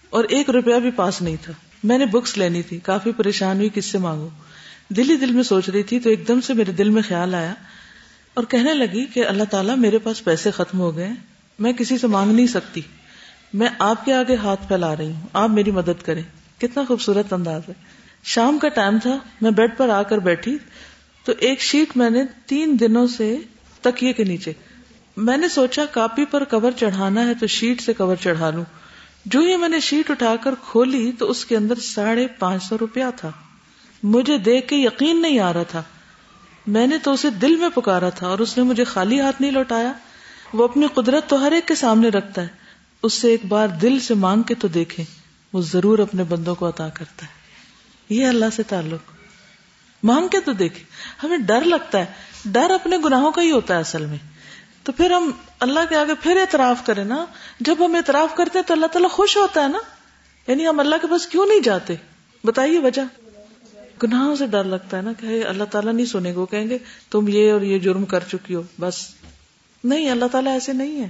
اور 0.10 0.24
ایک 0.24 0.50
روپیہ 0.50 0.76
بھی 0.76 0.92
پاس 0.92 1.22
نہیں 1.22 1.36
تھا۔ 1.42 1.54
میں 1.84 1.98
نے 1.98 2.06
بکس 2.06 2.38
لینی 2.38 2.62
تھی 2.62 2.80
کافی 2.80 3.12
پریشان 3.12 3.58
ہوئی 3.58 3.70
کس 3.74 3.86
سے 3.86 3.98
مانگو۔ 3.98 4.30
دل 4.90 5.10
ہی 5.10 5.16
دل 5.16 5.32
میں 5.32 5.44
سوچ 5.44 5.70
رہی 5.70 5.84
تھی 5.84 6.00
تو 6.00 6.10
ایک 6.10 6.28
دم 6.28 6.42
سے 6.42 6.54
میرے 6.54 6.72
دل 6.72 6.90
میں 6.90 7.02
خیال 7.02 7.36
آیا 7.36 7.54
اور 8.38 8.46
کہنے 8.46 8.74
لگی 8.74 9.06
کہ 9.06 9.26
اللہ 9.26 9.44
تعالیٰ 9.44 9.78
میرے 9.78 9.98
پاس 9.98 10.24
پیسے 10.24 10.52
ختم 10.52 10.80
ہو 10.80 10.96
گئے 10.96 11.10
میں 11.60 11.74
کسی 11.74 11.98
سے 11.98 12.08
مانگ 12.08 12.32
نہیں 12.32 12.48
سکتی۔ 12.48 12.82
میں 13.54 13.68
آپ 13.80 14.06
کے 14.06 14.14
آگے 14.14 14.36
ہاتھ 14.36 14.68
پھیلا 14.68 14.96
رہی 14.96 15.12
ہوں۔ 15.12 15.28
آپ 15.34 15.50
میری 15.50 15.72
مدد 15.72 16.06
کریں۔ 16.06 16.22
کتنا 16.58 16.84
خوبصورت 16.88 17.34
انداز 17.34 17.62
ہے۔ 17.70 17.74
شام 18.24 18.60
کا 18.60 18.68
ٹائم 18.68 18.98
تھا۔ 19.00 19.18
میں 19.42 19.52
بیڈ 19.52 19.78
پر 19.78 19.90
آ 19.90 20.04
کر 20.04 20.18
بیٹھی۔ 20.18 20.58
تو 21.26 21.34
ایک 21.40 21.62
شیٹ 21.62 21.98
میں 21.98 22.10
نے 22.10 22.24
تین 22.46 22.78
دنوں 22.80 23.08
سے 23.08 23.38
تکیے 23.82 24.14
کے 24.14 24.24
نیچے۔ 24.24 24.54
میں 25.18 25.38
نے 25.38 25.48
سوچا 25.50 25.86
کاپی 25.86 26.26
پر 26.26 26.44
کور 26.44 26.72
چڑھانا 26.72 27.28
ہے 27.28 27.34
تو 27.34 27.48
شیٹ 27.48 27.82
سے 27.82 27.94
کور 27.94 28.16
چڑھا 28.16 28.50
لوں۔ 28.50 28.64
جو 29.26 29.40
ہی 29.40 29.56
میں 29.56 29.70
نے 29.70 29.80
شیٹ 29.80 30.12
اٹھا 30.12 30.36
کر 30.36 30.56
کھولی 30.72 31.12
تو 31.20 31.30
اس 31.30 31.46
کے 31.46 31.58
اندر 31.58 31.76
ساڑھے 31.76 32.28
پانچ 32.40 32.64
سو 32.64 32.78
روپیہ 32.82 33.06
تھا۔ 33.16 33.32
مجھے 34.04 34.38
دیکھ 34.38 34.68
کے 34.68 34.76
یقین 34.76 35.22
نہیں 35.22 35.40
آ 35.40 35.54
رہا 35.54 35.64
تھا۔ 35.64 35.84
میں 36.68 36.88
نے 36.88 36.98
تو 36.98 37.14
اسے 37.14 37.30
دل 37.30 37.56
میں 37.56 37.70
پکارا 37.70 38.10
تھا 38.10 38.28
اور 38.28 38.40
اس 38.40 38.58
نے 38.58 38.64
مجھے 38.64 38.84
خالی 38.84 39.20
ہاتھ 39.20 39.42
نہیں 39.42 39.52
لوٹایا۔ 39.52 39.94
وہ 40.54 40.64
اپنی 40.64 40.88
قدرت 40.94 41.30
تو 41.30 41.42
ہر 41.42 41.52
ایک 41.52 41.68
کے 41.68 41.76
سامنے 41.76 42.10
رکھتا 42.10 42.42
ہے۔ 42.42 42.48
اس 43.04 43.14
سے 43.14 43.28
ایک 43.28 43.46
بار 43.46 43.68
دل 43.68 44.00
سے 44.00 44.14
مانگ 44.14 44.42
کے 44.42 44.56
تو 44.56 44.68
دیکھے۔ 44.68 45.04
وہ 45.54 45.62
ضرور 45.62 46.00
اپنے 46.00 46.24
بندوں 46.24 46.56
کو 46.56 46.70
عطا 46.70 46.90
کرتا 46.90 47.26
ہے۔ 47.26 47.32
یہ 48.10 48.26
اللہ 48.26 48.46
سے 48.56 48.64
تعلق۔ 48.64 49.12
مانگ 50.04 50.28
کے 50.28 50.40
تو 50.40 50.52
دیکھے۔ 50.52 50.84
ہمیں 51.24 51.38
ڈر 51.38 51.62
لگتا 51.62 51.98
ہے۔ 52.00 52.06
ڈر 52.46 52.70
اپنے 52.70 52.98
گناہوں 52.98 53.32
کا 53.32 53.42
ہی 53.42 53.52
ہوتا 53.52 53.76
ہے 53.76 53.80
اصل 53.80 54.06
میں۔ 54.06 54.18
تو 54.84 54.92
پھر 54.92 55.12
ہم 55.12 55.32
اللہ 55.60 55.80
کے 55.90 55.96
آگے 55.96 56.14
پھر 56.22 56.38
اعتراف 56.38 56.86
کریں 56.86 57.06
نا۔ 57.06 57.26
جب 57.60 57.76
ہم 57.86 57.96
اعتراف 57.96 58.36
کرتے 58.36 58.60
ہیں 58.60 58.66
تو 58.66 58.74
اللہ 58.74 58.86
تعالیٰ 58.86 59.10
خوش 59.10 59.38
ہوتا 59.38 59.64
ہے 59.64 59.68
نا۔ 59.68 59.80
یعنی 60.48 60.68
ہم 60.68 60.80
اللہ 60.80 60.96
کے 61.02 61.08
پاس 61.08 61.28
کیوں 61.28 61.46
نہیں 61.46 61.60
جاتے؟ 61.60 61.96
بتائیے 62.44 62.80
وجہ۔ 62.80 63.27
گناہوں 64.04 64.36
سے 64.36 64.48
ڈر 64.48 64.64
لگتا 64.64 64.98
ہے 64.98 65.02
نا 65.02 65.12
کہ 65.20 65.46
اللہ 65.46 65.64
تعالیٰ 65.64 65.94
نہیں 65.94 66.06
سنے 66.06 66.36
گا 66.36 66.46
کہیں 66.52 66.70
گے، 66.70 66.78
تم 67.12 67.26
یہ 67.28 67.52
اور 67.52 67.62
یہ 67.62 67.80
جرم 67.80 68.06
کر 68.06 68.24
چکی 68.32 68.56
ہو، 68.56 68.64
بس۔ 68.80 69.08
نہیں، 69.84 70.10
اللہ 70.10 70.26
تعالیٰ 70.32 70.54
ایسے 70.54 70.74
نہیں 70.74 71.02
ہے 71.02 71.10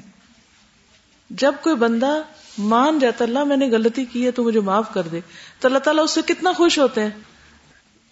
جب 1.30 1.54
کوئی 1.62 1.76
بندہ 1.76 2.21
مان 2.58 3.00
جاتا 3.00 3.23
اللہ، 3.23 3.43
میں 3.43 3.58
نے 3.58 3.69
غلطی 3.69 4.06
کی 4.06 4.26
ہے، 4.26 4.32
تو 4.32 4.43
مجھے 4.43 4.60
معاف 4.60 4.93
کر 4.93 5.02
دے۔ 5.02 5.19
تو 5.60 5.67
اللہ 5.67 5.80
تعالیٰ 5.80 6.04
اس 6.04 6.12
سے 6.12 6.21
کتنا 6.21 6.52
خوش 6.52 6.80
ہوتے 6.80 7.02
ہیں۔ 7.02 7.10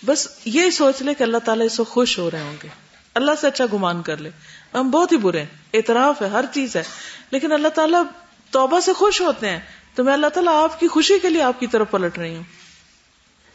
بس 0.06 0.28
یہ 0.46 0.70
سوچ 0.70 1.02
لے 1.02 1.14
کہ 1.14 1.24
اللہ 1.24 1.38
تعالیٰ 1.38 1.66
اس 1.66 1.78
سے 1.78 1.84
خوش 1.84 2.20
ہو 2.20 2.32
رہے 2.32 2.42
ہوں 2.42 2.56
گے۔ 2.64 2.68
اللہ 3.14 3.32
سے 3.42 3.48
اچھا 3.48 3.66
گمان 3.74 4.02
کر 4.02 4.18
لے۔ 4.18 4.30
ہم 4.74 4.92
بہت 4.92 5.12
ہی 5.12 5.18
برے 5.18 5.40
ہیں۔ 5.40 5.46
اعتراف 5.74 6.22
ہے، 6.22 6.28
ہر 6.28 6.46
چیز 6.54 6.76
ہے۔ 6.76 6.84
لیکن 7.32 7.52
اللہ 7.52 7.68
تعالیٰ 7.68 8.04
توبہ 8.52 8.80
سے 8.80 8.94
خوش 8.94 9.22
ہوتے 9.22 9.50
ہیں۔ 9.50 9.60
تو 9.96 10.04
میں 10.04 10.14
اللہ 10.14 10.28
تعالیٰ 10.28 10.64
آپ 10.64 10.80
کی 10.80 10.88
خوشی 10.88 11.20
کے 11.22 11.30
لیے 11.30 11.42
آپ 11.42 11.60
کی 11.60 11.68
طرف 11.68 11.92
پلٹ 11.92 12.18
رہی 12.18 12.36
ہوں۔ 12.36 12.44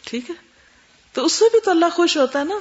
ٹھیک 0.05 0.31
ہے؟ 0.31 0.50
تو 1.13 1.25
اس 1.25 1.33
سے 1.33 1.45
بھی 1.53 1.61
تو 1.61 1.71
اللہ 1.71 1.87
خوش 1.93 2.17
ہوتا 2.17 2.39
ہے 2.39 2.45
نا؟ 2.45 2.55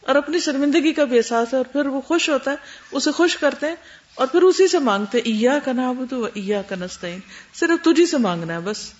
اور 0.00 0.14
اپنی 0.14 0.38
شرمندگی 0.38 0.92
کا 0.92 1.04
بھی 1.04 1.16
احساس 1.16 1.52
ہے 1.52 1.58
اور 1.58 1.64
پھر 1.64 1.86
وہ 1.86 2.00
خوش 2.00 2.28
ہوتا 2.28 2.50
ہے، 2.50 2.56
اسے 2.92 3.10
خوش 3.10 3.36
کرتے 3.36 3.68
ہیں 3.68 3.76
اور 4.14 4.26
پھر 4.26 4.42
اسی 4.42 4.68
سے 4.68 4.78
مانگتے 4.78 5.18
ایا 5.18 5.58
کا 5.64 5.72
نابود 5.72 6.12
ایا 6.34 6.62
کا 6.62 6.76
نستعین 6.76 7.18
صرف 7.54 7.84
تجھی 7.84 8.06
سے 8.06 8.18
مانگنا 8.18 8.54
ہے 8.54 8.60
بس۔ 8.60 8.92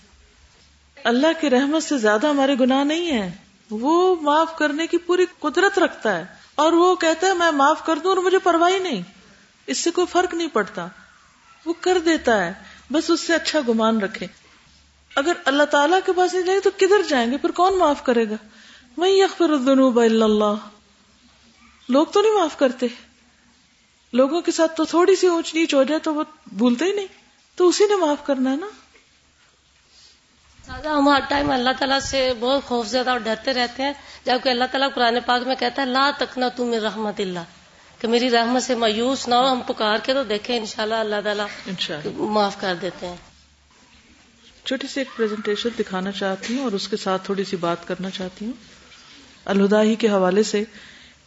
اللہ 1.04 1.26
کی 1.40 1.50
رحمت 1.50 1.82
سے 1.82 1.98
زیادہ 1.98 2.26
ہمارے 2.26 2.54
گناہ 2.60 2.84
نہیں 2.84 3.12
ہے 3.12 3.36
وہ 3.70 4.16
معاف 4.20 4.58
کرنے 4.58 4.86
کی 4.86 4.98
پوری 4.98 5.26
قدرت 5.38 5.78
رکھتا 5.78 6.18
ہے 6.18 6.24
اور 6.54 6.72
وہ 6.72 6.94
کہتا 6.94 7.26
ہے، 7.26 7.32
میں 7.32 7.50
معاف 7.50 7.86
کر 7.86 7.96
دوں 7.96 8.10
اور 8.10 8.22
مجھے 8.22 8.38
پرواہی 8.38 8.78
نہیں۔ 8.78 9.02
اس 9.66 9.78
سے 9.78 9.90
کوئی 9.90 10.06
فرق 10.06 10.34
نہیں 10.34 10.48
پڑتا۔ 10.48 10.86
وہ 11.64 11.74
کر 11.80 11.98
دیتا 12.04 12.46
ہے، 12.46 12.52
بس 12.92 13.10
اس 13.10 13.20
سے 13.20 13.34
اچھا 13.34 13.60
گمان 13.68 13.98
رکھے۔ 13.98 14.26
اگر 15.14 15.32
اللہ 15.44 15.62
تعالیٰ 15.62 15.98
کے 16.06 16.12
پاس 16.16 16.34
نہیں 16.34 16.42
جائیں 16.42 16.60
تو 16.60 16.70
کدھر 16.76 17.02
جائیں 17.08 17.32
گے؟ 17.32 17.36
پھر 17.36 17.50
کون 17.50 17.78
معاف 17.78 18.04
کرے 18.04 18.30
گا؟ 18.30 18.34
وہی 18.96 19.22
اخبر 19.22 19.48
الذنوب 19.50 20.00
الا 20.00 20.24
اللہ؟ 20.24 20.54
لوگ 21.88 22.06
تو 22.06 22.20
نہیں 22.20 22.32
معاف 22.32 22.58
کرتے۔ 22.58 22.86
لوگوں 24.12 24.40
کے 24.40 24.52
ساتھ 24.52 24.76
تو 24.76 24.84
تھوڑی 24.84 25.16
سی 25.16 25.26
اونچ 25.26 25.54
نیچ 25.54 25.74
ہو 25.74 25.82
جائے 25.82 25.98
تو 25.98 26.14
وہ 26.14 26.24
بھولتے 26.46 26.84
ہی 26.84 26.92
نہیں۔ 26.92 27.06
تو 27.54 27.68
اسی 27.68 27.84
نے 27.84 27.96
معاف 27.96 28.26
کرنا 28.26 28.52
ہے 28.52 28.56
نا۔ 28.56 28.66
ہم 30.88 31.08
ہر 31.08 31.20
ٹائم 31.28 31.50
اللہ 31.50 31.70
تعالیٰ 31.78 32.00
سے 32.00 32.32
بہت 32.40 32.64
خوف 32.64 32.86
زیادہ 32.86 33.10
اور 33.10 33.18
ڈرتے 33.18 33.54
رہتے 33.54 33.82
ہیں۔ 33.82 33.92
جبکہ 34.24 34.48
اللہ 34.48 34.64
تعالیٰ 34.64 34.88
قرآن 34.94 35.18
پاک 35.26 35.42
میں 35.46 35.56
کہتا 35.56 35.82
ہے 35.82 35.86
لا 35.86 36.10
تکنا 36.18 36.48
تم 36.48 36.74
رحمت 36.74 37.20
اللہ۔ 37.20 37.38
کہ 37.98 38.08
میری 38.08 38.30
رحمت 38.30 38.62
سے 38.62 38.74
مایوس 38.74 39.28
نہ 39.28 39.34
ہو 39.34 39.52
ہم 39.52 39.60
پکار 39.60 39.96
کے 40.02 40.14
تو 40.14 40.24
دیکھیں 40.24 40.56
انشاءاللہ 40.56 40.94
اللہ 40.94 41.16
تعالیٰ 41.24 41.46
معاف 42.14 42.60
کر 42.60 42.74
دیتے 42.82 43.06
ہیں۔ 43.06 43.16
چھوٹی 44.64 44.86
سی 44.86 45.00
ایک 45.00 45.08
پریزنٹیشن 45.16 45.68
دکھانا 45.78 46.12
چاہتی 46.12 46.56
ہوں 46.56 46.64
اور 46.64 46.72
اس 46.72 46.88
کے 46.88 46.96
ساتھ 46.96 47.24
تھوڑی 47.24 47.44
سی 47.44 47.56
بات 47.56 47.88
کرنا 47.88 48.10
چاہتی 48.10 48.44
ہوں۔ 48.44 48.75
الہدا 49.46 49.82
ہی 49.82 49.94
کے 49.94 50.08
حوالے 50.08 50.42
سے 50.42 50.62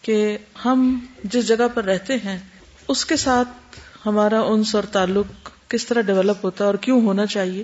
کہ 0.02 0.38
ہم 0.66 1.00
جس 1.24 1.48
جگہ 1.48 1.68
پر 1.74 1.84
رہتے 1.84 2.16
ہیں، 2.16 2.38
اس 2.88 3.06
کے 3.06 3.16
ساتھ 3.16 3.78
ہمارا 4.06 4.42
انس 4.42 4.76
اور 4.76 4.84
تعلق 4.84 5.50
کس 5.68 5.86
طرح 5.86 6.02
ڈیولپ 6.02 6.46
ہوتا 6.46 6.64
ہے 6.64 6.68
اور 6.68 6.76
کیوں 6.76 7.02
ہونا 7.02 7.26
چاہیے؟ 7.26 7.64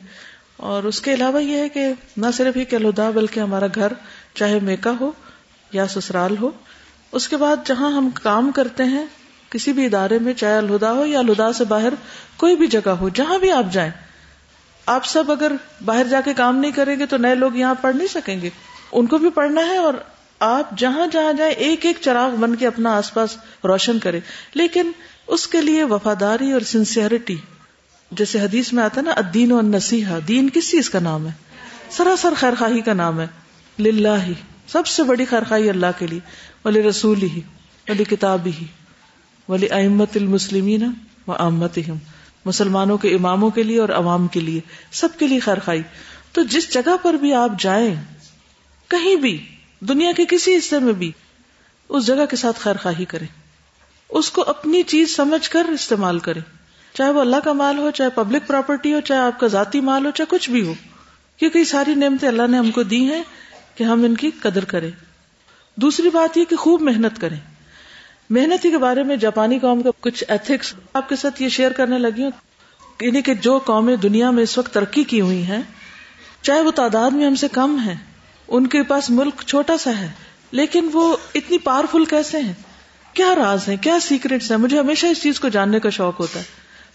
اور 0.58 0.84
اس 0.84 1.02
کے 1.02 1.14
علاوہ 1.14 1.44
یہ 1.44 1.58
ہے 1.58 1.70
کہ 1.70 1.88
نہ 2.18 2.26
صرف 2.34 2.58
ہی 2.58 2.66
کہ 2.66 2.76
الہدا 2.76 3.10
بلکہ 3.10 3.40
ہمارا 3.40 3.68
گھر، 3.76 3.94
چاہے 4.34 4.60
میکا 4.60 4.92
ہو 5.00 5.12
یا 5.72 5.88
سسرال 5.88 6.38
ہو، 6.38 6.52
اس 7.12 7.28
کے 7.28 7.38
بعد 7.38 7.68
جہاں 7.68 7.92
ہم 7.92 8.10
کام 8.24 8.52
کرتے 8.52 8.84
ہیں، 8.84 9.06
کسی 9.50 9.74
بھی 9.74 9.86
ادارے 9.86 10.20
میں، 10.20 10.34
چاہے 10.34 10.58
الہدا 10.58 10.92
ہو 10.92 11.06
یا 11.06 11.20
الہدا 11.20 11.52
سے 11.54 11.64
باہر 11.64 11.94
کوئی 12.38 12.56
بھی 12.56 12.68
جگہ 12.68 12.90
ہو، 12.90 13.10
جہاں 13.10 13.38
بھی 13.40 13.52
آپ 13.52 13.72
جائیں، 13.72 13.92
آپ 14.86 15.06
سب 15.06 15.32
اگر 15.32 15.52
باہر 15.86 16.08
جا 16.10 16.22
کے 16.22 16.34
کام 16.34 16.58
نہیں 16.58 16.72
کریں 16.72 17.00
گے 17.00 17.06
تو 17.06 17.18
نئے 17.18 17.36
لوگ 17.36 17.56
یہاں 17.56 17.76
پڑھ 17.82 17.96
نہیں 17.96 18.08
سکیں 18.08 18.42
گے۔ 18.42 18.50
ان 18.92 19.06
کو 19.06 19.18
بھی 19.18 19.30
پڑھنا 19.30 19.62
ہے 19.62 19.78
اور 19.78 19.94
آپ 20.40 20.78
جہاں 20.78 21.08
جہاں 21.12 21.34
جائیں، 21.34 21.54
ایک 21.54 21.86
ایک 21.86 21.98
چراغ 22.02 22.36
بن 22.36 22.56
کے 22.56 22.68
اپنا 22.68 22.98
آس 22.98 23.14
پاس 23.14 23.38
روشن 23.64 24.00
کرے 24.00 24.20
لیکن 24.54 24.92
اس 25.28 25.48
کے 25.48 25.62
لیے 25.62 25.84
وفاداری 25.84 26.52
اور 26.52 26.62
سنسیئرٹی 26.62 27.36
جیسے 28.12 28.40
حدیث 28.40 28.74
میں 28.74 28.84
آتا 28.84 29.02
ہے 29.02 29.06
نا 29.06 29.12
ادین 29.12 29.52
و 29.52 29.62
نسیحا 29.62 30.20
دین 30.28 30.50
کس 30.54 30.72
چیز 30.72 30.90
کا 30.90 31.00
نام 31.00 31.28
ہے؟ 31.28 31.32
سراسر 31.90 32.34
خیر 32.38 32.54
خواہی 32.60 32.82
کا 32.82 32.94
نام 32.94 33.22
ہے۔ 33.22 33.28
للہ 33.80 34.24
ہی 34.28 34.34
سب 34.68 34.88
سے 34.88 35.04
بڑی 35.04 35.26
خیر 35.26 35.44
خواہی 35.48 35.70
اللہ 35.70 35.86
کے 36.00 36.08
لیے۔ 36.08 36.20
ولی 36.66 36.84
رسول 36.84 37.22
ہی 37.22 37.42
ولی 37.90 38.04
کتاب 38.04 38.46
ہی 38.46 38.66
ولی 39.50 39.68
احمد 39.72 40.16
المسلمین 40.16 40.84
و 41.28 41.32
احمد 41.32 41.80
مسلمانوں 42.46 42.98
کے 42.98 43.16
اماموں 43.16 43.50
کے 43.50 43.64
لیے 43.64 43.80
اور 43.80 43.90
عوام 43.90 44.28
کے 44.28 44.40
لیے۔ 44.40 44.60
سب 44.92 45.10
کے 45.20 45.28
لیے 45.28 45.40
خیر 45.40 45.60
خواہی 45.66 45.82
تو 46.32 46.44
جس 46.44 46.74
جگہ 46.74 46.96
پر 47.02 47.14
بھی 47.14 47.34
آپ 47.34 47.52
جائیں، 47.60 47.96
کہیں 48.88 49.16
بھی 49.16 49.55
دنیا 49.88 50.12
کے 50.12 50.26
کسی 50.30 50.58
حصے 50.58 50.80
میں 50.80 50.94
بھی 50.94 51.12
اس 51.90 52.06
جگہ 52.06 52.26
کے 52.30 52.36
ساتھ 52.36 52.60
خیر 52.60 52.76
خواہی 52.82 53.06
کرے 53.06 53.26
اس 54.10 54.32
کو 54.32 54.44
اپنی 54.48 54.84
چیز 54.84 55.16
سمجھ 55.16 55.50
کر 55.50 55.66
استعمال 55.66 56.20
کرے 56.20 56.40
چاہے 56.94 57.10
وہ 57.10 57.22
اللہ 57.22 57.36
کا 57.44 57.54
مال 57.54 57.78
ہو، 57.78 57.92
چاہے 57.92 58.10
پبلک 58.10 58.48
پراپرٹی 58.48 58.94
ہو، 58.94 59.00
چاہے 59.00 59.20
آپ 59.20 59.40
کا 59.40 59.48
ذاتی 59.48 59.82
مال 59.82 60.06
ہو، 60.06 60.12
چاہے 60.12 60.38
کچھ 60.38 60.50
بھی 60.50 60.68
ہو۔ 60.68 60.74
کیونکہ 61.38 61.58
یہ 61.58 61.64
ساری 61.64 61.96
نعمتیں 61.96 62.28
اللہ 62.28 62.48
نے 62.50 62.58
ہم 62.58 62.72
کو 62.72 62.84
دی 62.84 63.06
ہیں 63.06 63.24
کہ 63.76 63.84
ہم 63.84 64.04
ان 64.04 64.16
کی 64.16 64.32
قدر 64.42 64.66
کریں۔ 64.66 64.92
دوسری 65.76 66.10
بات 66.10 66.38
یہ 66.38 66.46
کہ 66.46 66.56
خوب 66.56 66.82
محنت 66.82 67.22
کریں۔ 67.22 67.38
محنت 68.30 68.66
ہی 68.66 68.72
کے 68.72 68.78
بارے 68.78 69.04
میں 69.04 69.16
جاپانی 69.16 69.60
قوم 69.60 69.82
کا 69.82 69.90
کچھ 70.00 70.24
ایتھکس 70.28 70.74
آپ 70.94 71.10
کے 71.10 71.16
ساتھ 71.16 71.42
یہ 71.42 71.50
شیئر 71.50 71.72
کرنے 71.72 72.00
لگی 72.00 72.24
ہوں۔ 72.24 72.32
یعنی 73.02 73.22
کہ 73.22 73.34
جو 73.34 73.58
قومیں 73.58 73.96
دنیا 73.96 74.32
میں 74.32 74.44
اس 74.44 74.58
وقت 74.58 74.74
ترقی 74.74 75.04
کی 75.04 75.22
ہوئی 75.22 75.44
ہیں، 75.44 75.62
چاہے 76.42 76.62
وہ 76.62 76.72
تعداد 76.72 77.12
میں 77.12 77.26
ہم 77.26 77.36
سے 77.36 77.48
کم 77.48 77.78
ہیں 77.80 77.96
ان 78.48 78.68
کے 78.68 78.84
پاس 78.84 79.10
ملک 79.10 79.42
چھوٹا 79.48 79.78
سا 79.78 79.92
ہے، 79.98 80.12
لیکن 80.52 80.90
وہ 80.94 81.18
اتنی 81.36 81.58
پاورفل 81.58 82.06
کیسے 82.06 82.40
ہیں؟ 82.40 82.54
کیا 83.14 83.36
راز 83.36 83.70
ہیں؟ 83.70 83.78
کیا 83.78 84.00
سیکرٹس 84.00 84.52
ہیں؟ 84.52 84.58
مجھے 84.58 84.80
ہمیشہ 84.80 85.06
اس 85.06 85.22
چیز 85.22 85.40
کو 85.40 85.50
جاننے 85.50 85.80
کا 85.80 85.90
شوق 85.90 86.20
ہوتا 86.20 86.40
ہے۔ 86.40 86.44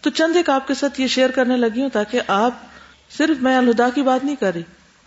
تو 0.00 0.10
چند 0.10 0.36
ایک 0.36 0.50
آپ 0.50 0.66
کے 0.66 0.74
ساتھ 0.74 1.00
یہ 1.00 1.06
شیئر 1.06 1.30
کرنے 1.30 1.56
لگی 1.56 1.82
ہوں 1.82 1.88
تاکہ 1.88 2.20
آپ 2.26 2.50
صرف 3.18 3.42
میں 3.42 3.56
الہدا 3.56 3.88
کی 3.88 4.02
بات 4.02 4.24
نہیں 4.24 4.36
کر 4.36 4.54
رہی۔ 4.54 4.62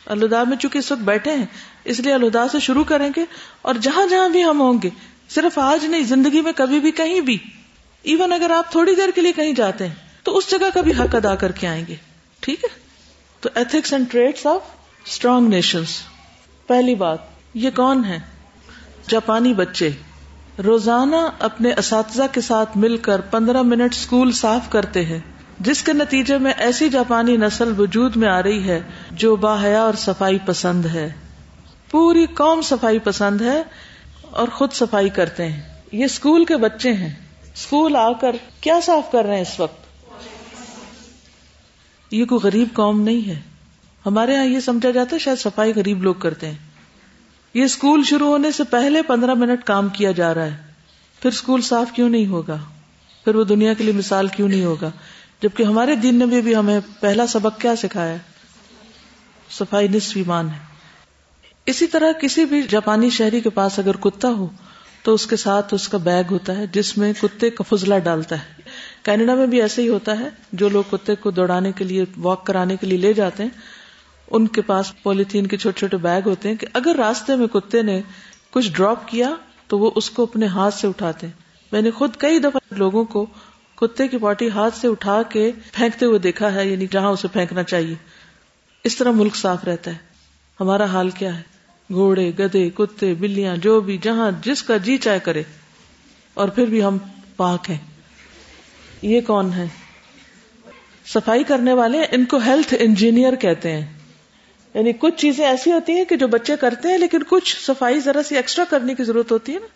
الہدا 0.06 0.44
میں 0.44 0.58
چونکہ 0.58 0.78
اس 0.78 0.92
وقت 0.92 1.02
بیٹھے 1.02 1.36
ہیں، 1.36 1.46
اس 1.84 2.00
لیے 2.00 2.14
الہدا 2.14 2.48
سے 2.48 2.60
شروع 2.60 2.84
کریں 2.84 3.10
گے 3.16 3.26
اور 3.62 3.76
جہاں 3.76 4.08
جہاں 4.08 4.30
بھی 4.30 4.44
ہم 4.44 4.62
ہوں 4.62 4.74
گے، 4.84 4.90
صرف 5.30 5.60
آج 5.60 5.86
نہیں، 5.86 6.04
زندگی 6.04 6.42
میں 6.42 6.52
کبھی 6.56 6.80
بھی 6.80 6.92
کہیں 6.92 7.22
بھی۔ 7.22 7.38
ایون 8.04 8.32
اگر 8.32 8.50
آپ 8.50 8.72
تھوڑی 8.72 8.96
دیر 8.96 9.10
کے 9.16 9.22
لیے 9.22 9.32
کہیں 9.32 9.54
جاتے 9.54 9.88
ہیں، 9.88 9.96
تو 10.24 10.38
اس 10.38 10.52
جگہ 10.52 10.70
کا 10.74 10.82
بھی 10.82 10.92
حق 10.92 11.16
ادا 11.16 11.36
کر 11.36 11.52
کے 11.52 11.68
آئیں 11.68 11.86
گے۔ 11.88 11.96
ٹھیک 12.40 12.64
ہے؟ 12.64 12.70
تو 13.40 13.50
ethics 13.56 13.94
and 13.94 14.12
trades 14.12 14.46
of 14.46 14.62
strong 15.06 15.48
nations 15.48 15.88
پہلی 16.68 16.96
بات، 16.96 17.18
یہ 17.54 17.70
کون 17.76 18.06
ہے 18.06 18.20
جاپانی 19.10 19.54
بچے۔ 19.54 19.90
روزانہ 20.64 21.16
اپنے 21.40 21.72
اساتذہ 21.78 22.24
کے 22.32 22.42
ساتھ 22.42 22.78
مل 22.78 22.98
کر 22.98 23.22
پندرہ 23.22 23.62
منٹ 23.62 23.94
اسکول 23.94 24.32
صاف 24.32 24.70
کرتے 24.70 25.06
ہیں، 25.06 25.20
جس 25.60 25.84
کے 25.84 25.94
نتیجے 25.94 26.38
میں 26.38 26.54
ایسی 26.58 26.90
جاپانی 26.90 27.38
نسل 27.38 27.74
وجود 27.78 28.16
میں 28.16 28.28
آ 28.28 28.44
رہی 28.44 28.68
ہے 28.68 28.82
جو 29.12 29.36
باحیا 29.36 29.82
اور 29.82 29.94
صفائی 29.94 30.38
پسند 30.46 30.86
ہے۔ 30.86 31.14
پوری 31.92 32.26
قوم 32.26 32.62
صفائی 32.62 33.00
پسند 33.00 33.42
ہے 33.42 33.64
اور 34.32 34.48
خود 34.48 34.74
صفائی 34.74 35.10
کرتے 35.10 35.48
ہیں۔ 35.48 35.62
یہ 35.92 36.06
اسکول 36.06 36.46
کے 36.46 36.58
بچے 36.58 36.94
ہیں۔ 36.94 37.14
اسکول 37.54 37.96
آ 37.96 38.12
کر 38.12 38.36
کیا 38.62 38.80
صاف 38.84 39.12
کر 39.12 39.26
رہے 39.26 39.36
ہیں 39.36 39.42
اس 39.42 39.60
وقت؟ 39.60 39.86
یہ 42.12 42.26
کوئی 42.26 42.40
غریب 42.44 42.68
قوم 42.74 43.02
نہیں 43.02 43.30
ہے۔ 43.30 43.53
ہمارے 44.06 44.34
یہاں 44.34 44.46
یہ 44.46 44.60
سمجھا 44.60 44.92
جاتا 44.92 45.16
ہے 45.16 45.20
شاید 45.20 45.38
صفائی 45.38 45.74
غریب 45.76 46.04
لوگ 46.04 46.16
کرتے 46.16 46.48
ہیں۔ 46.48 46.58
یہ 47.54 47.64
اسکول 47.64 48.04
شروع 48.04 48.28
ہونے 48.28 48.52
سے 48.52 48.64
پہلے 48.64 49.02
پندرہ 49.02 49.34
منٹ 49.34 49.64
کام 49.64 49.90
کیا 49.90 50.12
جا 50.12 50.34
رہا 50.34 50.46
ہے۔ 50.46 50.58
پھر 51.22 51.30
اسکول 51.30 51.62
صاف 51.62 51.92
کیوں 51.92 52.10
نہیں 52.10 52.28
ہوگا؟ 52.28 52.58
پھر 53.24 53.36
وہ 53.36 53.44
دنیا 53.44 53.74
کے 53.74 53.84
لیے 53.84 53.94
مثال 53.94 54.28
کیوں 54.28 54.50
نہیں 54.50 54.66
ہوگا؟ 54.66 54.92
جبکہ 55.42 55.64
ہمارے 55.64 55.96
دین 55.96 56.30
نے 56.30 56.42
بھی 56.42 56.56
ہمیں 56.56 56.80
پہلا 57.00 57.28
سبق 57.28 57.62
کیا 57.62 57.76
سکھایا 57.76 58.16
صفائی 59.50 59.88
نصف 59.88 60.18
ایمان 60.18 60.50
ہے۔ 60.50 60.58
اسی 61.66 61.88
طرح 61.88 62.12
کسی 62.12 62.46
بھی 62.46 62.62
جاپانی 62.62 63.10
شہری 63.10 63.40
کے 63.40 63.50
پاس 63.50 63.80
اگر 63.80 63.96
کتا 63.96 64.28
ہو، 64.28 64.48
تو 65.04 65.14
اس 65.14 65.28
کے 65.28 65.36
ساتھ 65.36 65.74
اس 65.74 65.90
کا 65.90 65.98
بیگ 65.98 66.24
ہوتا 66.32 66.58
ہے 66.58 66.68
جس 66.68 66.98
میں 66.98 67.14
کتے 67.22 67.50
کا 67.50 67.76
فضلہ 67.76 67.96
ڈالتا 68.00 68.36
ہے۔ 68.36 68.62
کینیڈا 69.04 69.36
میں 69.36 69.48
بھی 69.48 69.62
ایسے 69.62 69.82
ہی 69.82 69.90
ہوتا 69.90 70.20
ہے۔ 70.20 70.30
جو 70.52 70.70
لوگ 70.70 70.84
کتے 70.92 71.16
کو 71.16 71.32
دوڑانے 71.32 71.72
کے 71.72 71.84
لیے، 71.84 72.06
واک 72.18 72.46
کرانے 72.46 72.76
کے 72.76 72.88
لیے 72.88 72.98
لے 72.98 73.14
جاتے 73.14 73.44
ہیں 73.44 73.83
ان 74.32 74.48
کے 74.48 74.62
پاس 74.62 75.04
پولیتھین 75.04 75.48
کے 75.48 75.58
چھوٹے 75.58 75.80
چھوٹے 75.80 75.98
بیگ 75.98 76.22
ہوتے 76.26 76.50
ہیں 76.50 76.56
کہ 76.56 76.68
اگر 76.74 76.96
راستے 76.96 77.36
میں 77.36 77.48
کتے 77.48 77.82
نے 77.82 78.02
کچھ 78.52 78.72
ڈراپ 78.72 79.08
کیا 79.08 79.30
تو 79.68 79.80
وہ 79.80 79.92
اس 79.96 80.10
کو 80.10 80.24
اپنے 80.24 80.46
ہاتھ 80.46 80.74
سے 80.74 80.88
اٹھاتے 80.88 81.28
ہیں۔ 81.28 81.34
میں 81.72 81.82
نے 81.82 81.92
خود 81.92 82.16
کئی 82.18 82.40
دفعہ 82.40 82.74
لوگوں 82.74 83.06
کو 83.06 83.26
کتے 83.76 84.08
کی 84.08 84.18
پاٹی 84.18 84.50
ہاتھ 84.50 84.78
سے 84.78 84.88
اٹھا 84.88 85.22
کے 85.24 85.52
پھینکتے 85.74 86.06
ہوئے 86.06 86.20
دیکھا 86.20 86.54
ہے 86.54 86.68
یعنی 86.68 86.88
جہاں 86.92 87.10
اسے 87.10 87.28
پھینکنا 87.28 87.64
چاہیے۔ 87.64 87.96
اس 88.84 88.96
طرح 88.96 89.12
ملک 89.12 89.36
صاف 89.36 89.64
رہتا 89.64 89.92
ہے۔ 89.92 89.98
ہمارا 90.60 90.86
حال 90.86 91.10
کیا 91.10 91.38
ہے؟ 91.38 91.42
گھوڑے 91.92 92.32
گدے 92.40 92.70
کتے، 92.70 93.14
بلیاں، 93.14 93.58
جو 93.58 93.82
بھی، 93.82 93.98
جہاں 93.98 94.32
جس 94.42 94.64
کا 94.64 94.78
جی 94.78 94.98
چائے 94.98 95.20
کرے۔ 95.20 95.44
اور 96.34 96.48
پھر 96.48 96.66
بھی 96.66 96.84
ہم 96.84 96.98
پاک 97.36 97.70
ہیں۔ 97.70 97.78
یہ 99.02 99.22
کون 99.22 99.54
ہے 99.54 99.66
صفائی 101.06 101.44
کرنے 101.44 101.74
والے 101.74 102.02
ان 102.12 102.26
کو 102.26 102.38
ہیلتھ 102.38 102.74
انجینئر 102.80 103.36
کہتے 103.36 103.72
ہیں۔ 103.72 103.93
یعنی 104.74 104.92
کچھ 105.00 105.16
چیزیں 105.16 105.46
ایسی 105.46 105.72
ہوتی 105.72 105.94
ہیں 105.94 106.06
کہ 106.06 106.16
جو 106.16 106.28
بچے 106.28 106.56
کرتے 106.56 106.88
ہیں، 106.88 106.98
لیکن 106.98 107.20
کچھ 107.30 107.66
صفائی 107.66 108.00
ذرا 108.00 108.24
سی 108.24 108.36
ایکسٹرا 108.36 108.66
کرنے 108.70 108.96
کی 108.96 109.04
ضرورت 109.04 109.32
ہوتی 109.32 109.54
ہے 109.54 109.60
نا، 109.60 109.68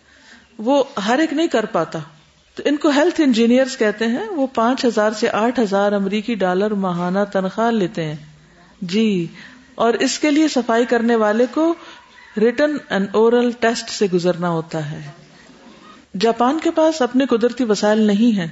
وہ 0.58 0.84
ہر 1.06 1.18
ایک 1.18 1.32
نہیں 1.32 1.46
کر 1.46 1.64
پاتا۔ 1.64 1.98
تو 2.54 2.62
ان 2.66 2.76
کو 2.76 2.88
ہیلتھ 2.88 3.20
انجینئر 3.20 3.64
کہتے 3.78 4.06
ہیں، 4.06 4.28
وہ 4.28 4.46
پانچ 4.54 4.84
ہزار 4.84 5.10
سے 5.10 5.30
آٹھ 5.30 5.60
ہزار 5.60 5.92
امریکی 5.92 6.34
ڈالر 6.34 6.70
ماہانہ 6.70 7.18
تنخواہ 7.32 7.70
لیتے 7.70 8.04
ہیں۔ 8.04 8.16
جی 8.82 9.26
اور 9.74 9.94
اس 9.94 10.18
کے 10.18 10.30
لیے 10.30 10.48
صفائی 10.48 10.84
کرنے 10.84 11.14
والے 11.14 11.46
کو 11.54 11.74
ریٹن 12.36 12.76
اینڈ 12.88 13.08
اورل 13.12 13.50
ٹیسٹ 13.60 13.90
سے 13.90 14.06
گزرنا 14.12 14.48
ہوتا 14.48 14.90
ہے۔ 14.90 15.00
جاپان 16.20 16.58
کے 16.62 16.70
پاس 16.70 17.02
اپنے 17.02 17.26
قدرتی 17.26 17.64
وسائل 17.64 18.00
نہیں 18.00 18.36
ہیں۔ 18.38 18.46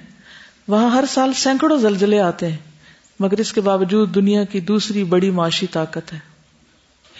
وہاں 0.68 0.90
ہر 0.90 1.04
سال 1.08 1.32
سینکڑوں 1.32 1.78
زلزلے 1.78 2.20
آتے 2.20 2.48
ہیں۔ 2.48 2.56
مگر 3.20 3.38
اس 3.38 3.52
کے 3.52 3.60
باوجود 3.60 4.14
دنیا 4.14 4.44
کی 4.44 4.60
دوسری 4.60 5.04
بڑی 5.04 5.30
معاشی 5.30 5.66
طاقت 5.66 6.12
ہے۔ 6.12 6.35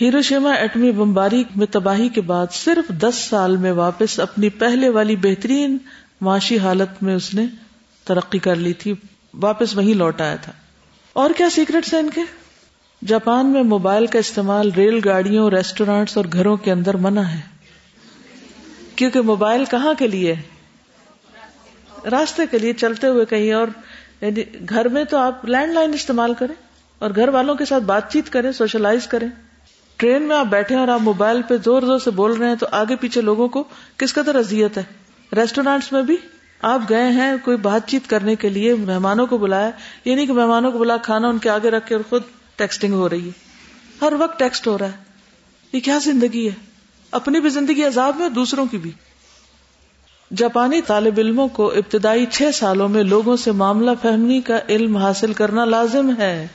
ہیروشیما 0.01 0.53
ایٹمی 0.53 0.93
بمباری 0.93 1.45
میں 1.57 1.67
تباہی 1.67 2.09
کے 2.09 2.21
بعد 2.21 2.47
صرف 2.53 2.89
دس 2.89 3.15
سال 3.15 3.57
میں 3.57 3.73
واپس 3.73 4.21
اپنی 4.21 4.49
پہلے 4.49 4.89
والی 4.89 5.17
بہترین 5.17 5.79
معاشی 6.21 6.59
حالت 6.59 7.03
میں 7.03 7.15
اس 7.15 7.35
نے 7.35 7.47
ترقی 8.05 8.39
کر 8.39 8.57
لی 8.57 8.73
تھی، 8.73 8.95
واپس 9.35 9.77
وہیں 9.77 9.95
لوٹ 9.95 10.21
آیا 10.21 10.37
تھا۔ 10.37 10.53
اور 11.13 11.31
کیا 11.37 11.51
سیکرٹس 11.51 11.95
ہیں 11.95 12.01
ان 12.01 12.11
کے؟ 12.11 12.21
جاپان 13.07 13.47
میں 13.47 13.63
موبائل 13.63 14.07
کا 14.07 14.19
استعمال 14.19 14.73
ریل 14.73 15.01
گاڑیوں 15.05 15.51
ریسٹورینٹس 15.51 16.17
اور 16.17 16.25
گھروں 16.33 16.57
کے 16.57 16.73
اندر 16.73 16.97
منع 16.97 17.21
ہے۔ 17.21 17.41
کیونکہ 18.97 19.21
موبائل 19.21 19.65
کہاں 19.65 19.95
کے 19.99 20.07
لیے؟ 20.07 20.35
راستے 22.11 22.43
کے 22.51 22.59
لیے 22.59 22.73
چلتے 22.73 23.07
ہوئے 23.07 23.25
کہیں 23.25 23.53
اور 23.53 23.67
یعنی 24.21 24.43
گھر 24.69 24.89
میں 24.89 25.05
تو 25.05 25.17
آپ 25.17 25.45
لینڈ 25.45 25.73
لائن 25.73 25.93
استعمال 25.93 26.35
کریں 26.35 26.55
اور 26.99 27.11
گھر 27.17 27.29
والوں 27.29 27.55
کے 27.55 27.65
ساتھ 27.65 27.85
بات 27.85 28.13
چیت 28.13 28.31
کریں، 28.31 28.53
سوشلائز 28.53 29.07
کریں۔ 29.07 29.29
ٹرین 29.97 30.23
میں 30.23 30.37
آپ 30.37 30.47
بیٹھے 30.47 30.75
اور 30.75 30.89
آپ 30.89 31.01
موبائل 31.01 31.43
پہ 31.43 31.57
زور 31.65 31.83
زور 31.83 31.99
سے 31.99 32.11
بول 32.11 32.33
رہے 32.33 32.49
ہیں 32.49 32.55
تو 32.55 32.67
آگے 32.73 32.97
پیچھے 32.97 33.21
لوگوں 33.21 33.49
کو 33.49 33.65
کس 33.97 34.15
قدر 34.15 34.35
اذیت 34.35 34.79
ہے؟ 34.79 34.83
ریسٹورینٹس 35.33 35.93
میں 35.93 36.03
بھی 36.03 36.17
آپ 36.63 36.81
گئے 36.89 37.09
ہیں 37.09 37.33
کوئی 37.45 37.57
بات 37.57 37.89
چیت 37.89 38.11
کرنے 38.11 38.35
کے 38.35 38.49
لیے، 38.49 38.75
مہمانوں 38.75 39.27
کو 39.27 39.39
بلایا، 39.39 39.71
یہ 40.05 40.15
نہیں 40.15 40.27
کہ 40.27 40.33
مہمانوں 40.33 40.73
کو 40.73 40.79
بلا 40.79 40.97
کھانا 40.97 41.29
ان 41.29 41.39
کے 41.39 41.51
آگے 41.51 41.71
رکھ 41.71 41.89
کے 41.89 41.95
اور 41.95 42.03
خود 42.09 42.23
ٹیکسٹنگ 42.57 42.93
ہو 42.93 43.09
رہی 43.09 43.29
ہے۔ 43.29 43.31
ہر 44.03 44.13
وقت 44.19 44.39
ٹیکسٹ 44.39 44.67
ہو 44.67 44.79
رہا 44.79 44.87
ہے۔ 44.87 45.05
یہ 45.73 45.81
کیا 45.81 45.99
زندگی 46.05 46.49
ہے؟ 46.49 46.55
اپنی 47.11 47.41
بھی 47.41 47.49
زندگی 47.49 47.83
عذاب 47.83 48.17
میں 48.17 48.29
دوسروں 48.29 48.67
کی 48.67 48.79
بھی۔ 48.79 48.91
جاپانی 50.37 50.83
طالب 50.83 51.15
علموں 51.19 51.49
کو 51.49 51.71
ابتدائی 51.71 52.27
چھ 52.27 52.43
سالوں 52.55 52.89
میں 52.89 53.03
لوگوں 53.03 53.37
سے 53.37 53.53
معاملہ 53.53 53.91
فہمی 54.03 54.41
کا 54.41 54.59
علم 54.69 54.97
حاصل 54.97 55.33
کرنا 55.33 55.65
لازم 55.65 56.17
ہے۔ 56.19 56.47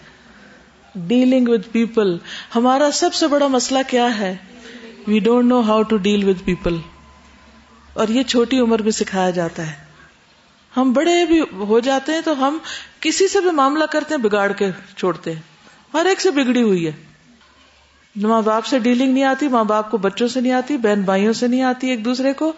ڈیلنگ 0.96 1.48
ود 1.50 1.62
پیپل 1.72 2.18
ہمارا 2.56 2.92
سب 2.92 3.14
سے 3.14 3.28
بڑا 3.28 3.48
مسئلہ 3.48 3.80
کیا 3.88 4.20
ہے؟ 4.20 4.36
We 5.08 5.20
don't 5.20 5.50
know 5.50 5.62
how 5.62 5.84
to 5.84 5.98
deal 5.98 6.30
with 6.30 6.46
people 6.46 6.78
اور 7.94 8.08
یہ 8.08 8.24
چھوٹی 8.24 8.60
عمر 8.60 8.82
میں 8.82 8.92
سکھایا 8.92 9.30
جاتا 9.30 9.68
ہے۔ 9.68 9.76
ہم 10.78 10.94
بڑے 10.94 11.26
بھی 11.26 11.42
ہو 11.54 11.80
جاتے 11.80 12.12
ہیں 12.12 12.22
تو 12.26 12.48
ہم 12.48 12.58
کسی 13.00 13.28
سے 13.28 13.42
بھی 13.42 13.52
معاملہ 13.52 13.84
کرتے 13.84 14.16
ہیں، 14.16 14.22
بگاڑ 14.22 14.52
کے 14.52 14.72
چھوڑتے 14.98 15.34
ہیں۔ 15.34 15.42
ہر 15.94 16.06
ایک 16.06 16.22
سے 16.22 16.32
بگڑی 16.32 16.62
ہوئی 16.62 16.88
ہے۔ 16.88 16.92
ماں 18.16 18.42
باپ 18.42 18.66
سے 18.66 18.80
ڈیلنگ 18.80 19.14
نہیں 19.14 19.24
آتی، 19.24 19.48
ماں 19.48 19.64
باپ 19.64 19.92
کو 19.92 19.98
بچوں 19.98 20.28
سے 20.28 20.42
نہیں 20.42 20.54
آتی، 20.54 20.78
بہن 20.78 21.02
بھائیوں 21.02 21.34
سے 21.34 21.48
نہیں 21.48 21.62
آتی 21.62 21.90
ایک 21.90 22.06
دوسرے 22.06 22.34
کو۔ 22.34 22.54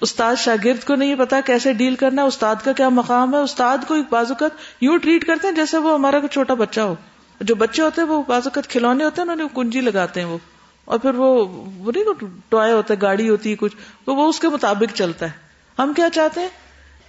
استاد 0.00 0.36
شاگرد 0.38 0.84
کو 0.84 0.94
نہیں 0.94 1.14
پتا 1.14 1.40
کیسے 1.40 1.72
ڈیل 1.72 1.94
کرنا، 1.94 2.22
استاد 2.22 2.56
کا 2.64 2.72
کیا 2.72 2.88
مقام 2.88 3.34
ہے، 3.34 3.38
استاد 3.38 3.78
کو 3.88 3.94
ایک 3.94 4.04
بازوقت 4.10 4.56
یوں 4.80 4.98
ٹریٹ 4.98 5.26
کرتے 5.26 5.48
ہیں 5.48 5.54
جیسے 5.54 5.78
وہ 5.78 5.94
ہمارا 5.94 6.18
کوئی 6.18 6.28
چھوٹا 6.28 6.54
بچہ 6.54 6.80
ہو۔ 6.80 6.94
جو 7.40 7.54
بچے 7.54 7.82
ہوتے 7.82 8.00
ہیں 8.00 8.08
وہ 8.08 8.22
بازوقت 8.28 8.68
کھلونے 8.68 9.04
ہوتے 9.04 9.22
ہیں، 9.22 9.28
انہوں 9.28 9.36
نے 9.36 9.44
کنجی 9.54 9.80
لگاتے 9.80 10.20
ہیں 10.20 10.28
وہ۔ 10.28 10.38
اور 10.84 10.98
پھر 10.98 11.14
وہ 11.14 11.44
وہ 11.76 11.92
نہیں 11.94 12.24
ٹوائے 12.48 12.72
ہوتا 12.72 12.94
ہے 12.94 12.98
گاڑی 13.02 13.28
ہوتی 13.28 13.50
ہے 13.50 13.56
کچھ۔ 13.56 13.76
تو 14.04 14.14
وہ 14.14 14.28
اس 14.28 14.40
کے 14.40 14.48
مطابق 14.48 14.96
چلتا 14.96 15.26
ہے۔ 15.26 15.30
ہم 15.78 15.92
کیا 15.92 16.10
چاہتے 16.10 16.40
ہیں؟ 16.40 16.48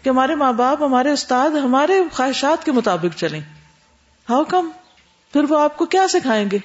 کہ 0.03 0.09
ہمارے 0.09 0.35
ماں 0.35 0.53
باپ، 0.53 0.83
ہمارے 0.83 1.11
استاد، 1.11 1.49
ہمارے 1.49 2.01
خواہشات 2.11 2.65
کے 2.65 2.71
مطابق 2.71 3.17
چلیں۔ 3.17 3.39
ہاؤ 4.29 4.43
کم 4.43 4.69
پھر 5.33 5.43
وہ 5.49 5.59
آپ 5.59 5.77
کو 5.77 5.85
کیا 5.85 6.07
سکھائیں 6.07 6.51
گے؟ 6.51 6.57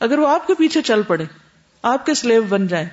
اگر 0.00 0.18
وہ 0.18 0.28
آپ 0.28 0.46
کے 0.46 0.54
پیچھے 0.54 0.82
چل 0.82 1.02
پڑے، 1.02 1.24
آپ 1.82 2.06
کے 2.06 2.14
سلیب 2.14 2.48
بن 2.48 2.66
جائیں 2.66 2.88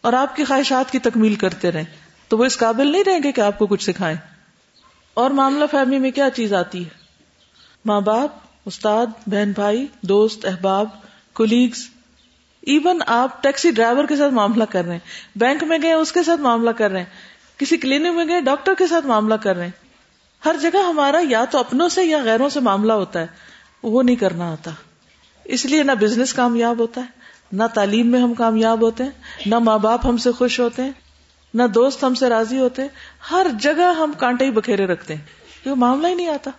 اور 0.00 0.12
آپ 0.12 0.36
کی 0.36 0.44
خواہشات 0.44 0.90
کی 0.90 0.98
تکمیل 0.98 1.34
کرتے 1.34 1.72
رہیں، 1.72 1.84
تو 2.28 2.38
وہ 2.38 2.44
اس 2.44 2.58
قابل 2.58 2.92
نہیں 2.92 3.04
رہیں 3.04 3.20
گے 3.22 3.32
کہ 3.32 3.40
آپ 3.40 3.58
کو 3.58 3.66
کچھ 3.66 3.82
سکھائیں۔ 3.82 4.16
اور 5.14 5.30
معاملہ 5.30 5.64
فہمی 5.70 5.98
میں 5.98 6.10
کیا 6.10 6.30
چیز 6.30 6.54
آتی 6.54 6.84
ہے؟ 6.84 6.90
ماں 7.84 8.00
باپ 8.00 8.47
استاد، 8.68 9.06
بہن 9.26 9.52
بھائی، 9.52 9.86
دوست، 10.02 10.44
احباب 10.44 10.88
کولیگس 11.32 11.88
ایون 12.60 13.02
آپ 13.06 13.42
ٹیکسی 13.42 13.70
ڈرائیور 13.70 14.04
کے 14.04 14.16
ساتھ 14.16 14.34
معاملہ 14.34 14.64
کر 14.64 14.84
رہے 14.84 14.92
ہیں۔ 14.92 14.98
بینک 15.36 15.64
میں 15.64 15.78
گئے، 15.82 15.92
اس 15.92 16.12
کے 16.12 16.22
ساتھ 16.22 16.40
معاملہ 16.40 16.70
کر 16.70 16.90
رہے 16.90 16.98
ہیں۔ 16.98 17.06
کسی 17.56 17.76
کلینک 17.76 18.16
میں 18.16 18.28
گئے، 18.28 18.40
ڈاکٹر 18.40 18.72
کے 18.78 18.86
ساتھ 18.86 19.06
معاملہ 19.06 19.34
کر 19.34 19.56
رہے 19.56 19.64
ہیں۔ 19.64 19.70
ہر 20.44 20.56
جگہ 20.62 20.78
ہمارا 20.78 21.20
یا 21.22 21.44
تو 21.44 21.58
اپنوں 21.58 21.88
سے 21.88 22.04
یا 22.04 22.18
غیروں 22.18 22.48
سے 22.48 22.60
معاملہ 22.60 22.92
ہوتا 22.92 23.20
ہے۔ 23.20 23.26
وہ 23.82 24.02
نہیں 24.02 24.16
کرنا 24.16 24.52
آتا۔ 24.52 24.70
اس 25.44 25.66
لیے 25.66 25.82
نہ 25.82 25.92
بزنس 25.92 26.34
کامیاب 26.34 26.78
ہوتا 26.78 27.00
ہے، 27.00 27.06
نہ 27.52 27.62
تعلیم 27.74 28.06
میں 28.06 28.20
ہم 28.20 28.34
کامیاب 28.34 28.82
ہوتے 28.82 29.04
ہیں، 29.04 29.10
نہ 29.46 29.58
ماں 29.58 29.78
باپ 29.78 30.06
ہم 30.06 30.16
سے 30.16 30.32
خوش 30.32 30.60
ہوتے 30.60 30.82
ہیں، 30.82 30.92
نہ 31.54 31.62
دوست 31.62 32.04
ہم 32.04 32.14
سے 32.14 32.28
راضی 32.28 32.58
ہوتے 32.58 32.82
ہیں۔ 32.82 32.88
ہر 33.30 33.46
جگہ 33.60 33.94
ہم 33.98 34.12
کانٹے 34.18 34.44
ہی 34.44 34.50
بکھیرے 34.50 34.86
رکھتے 34.86 35.14
ہیں۔ 35.14 35.22
کیونکہ 35.62 35.80
معاملہ 35.80 36.06
ہی 36.06 36.14
نہیں 36.14 36.28
آتا۔ 36.28 36.50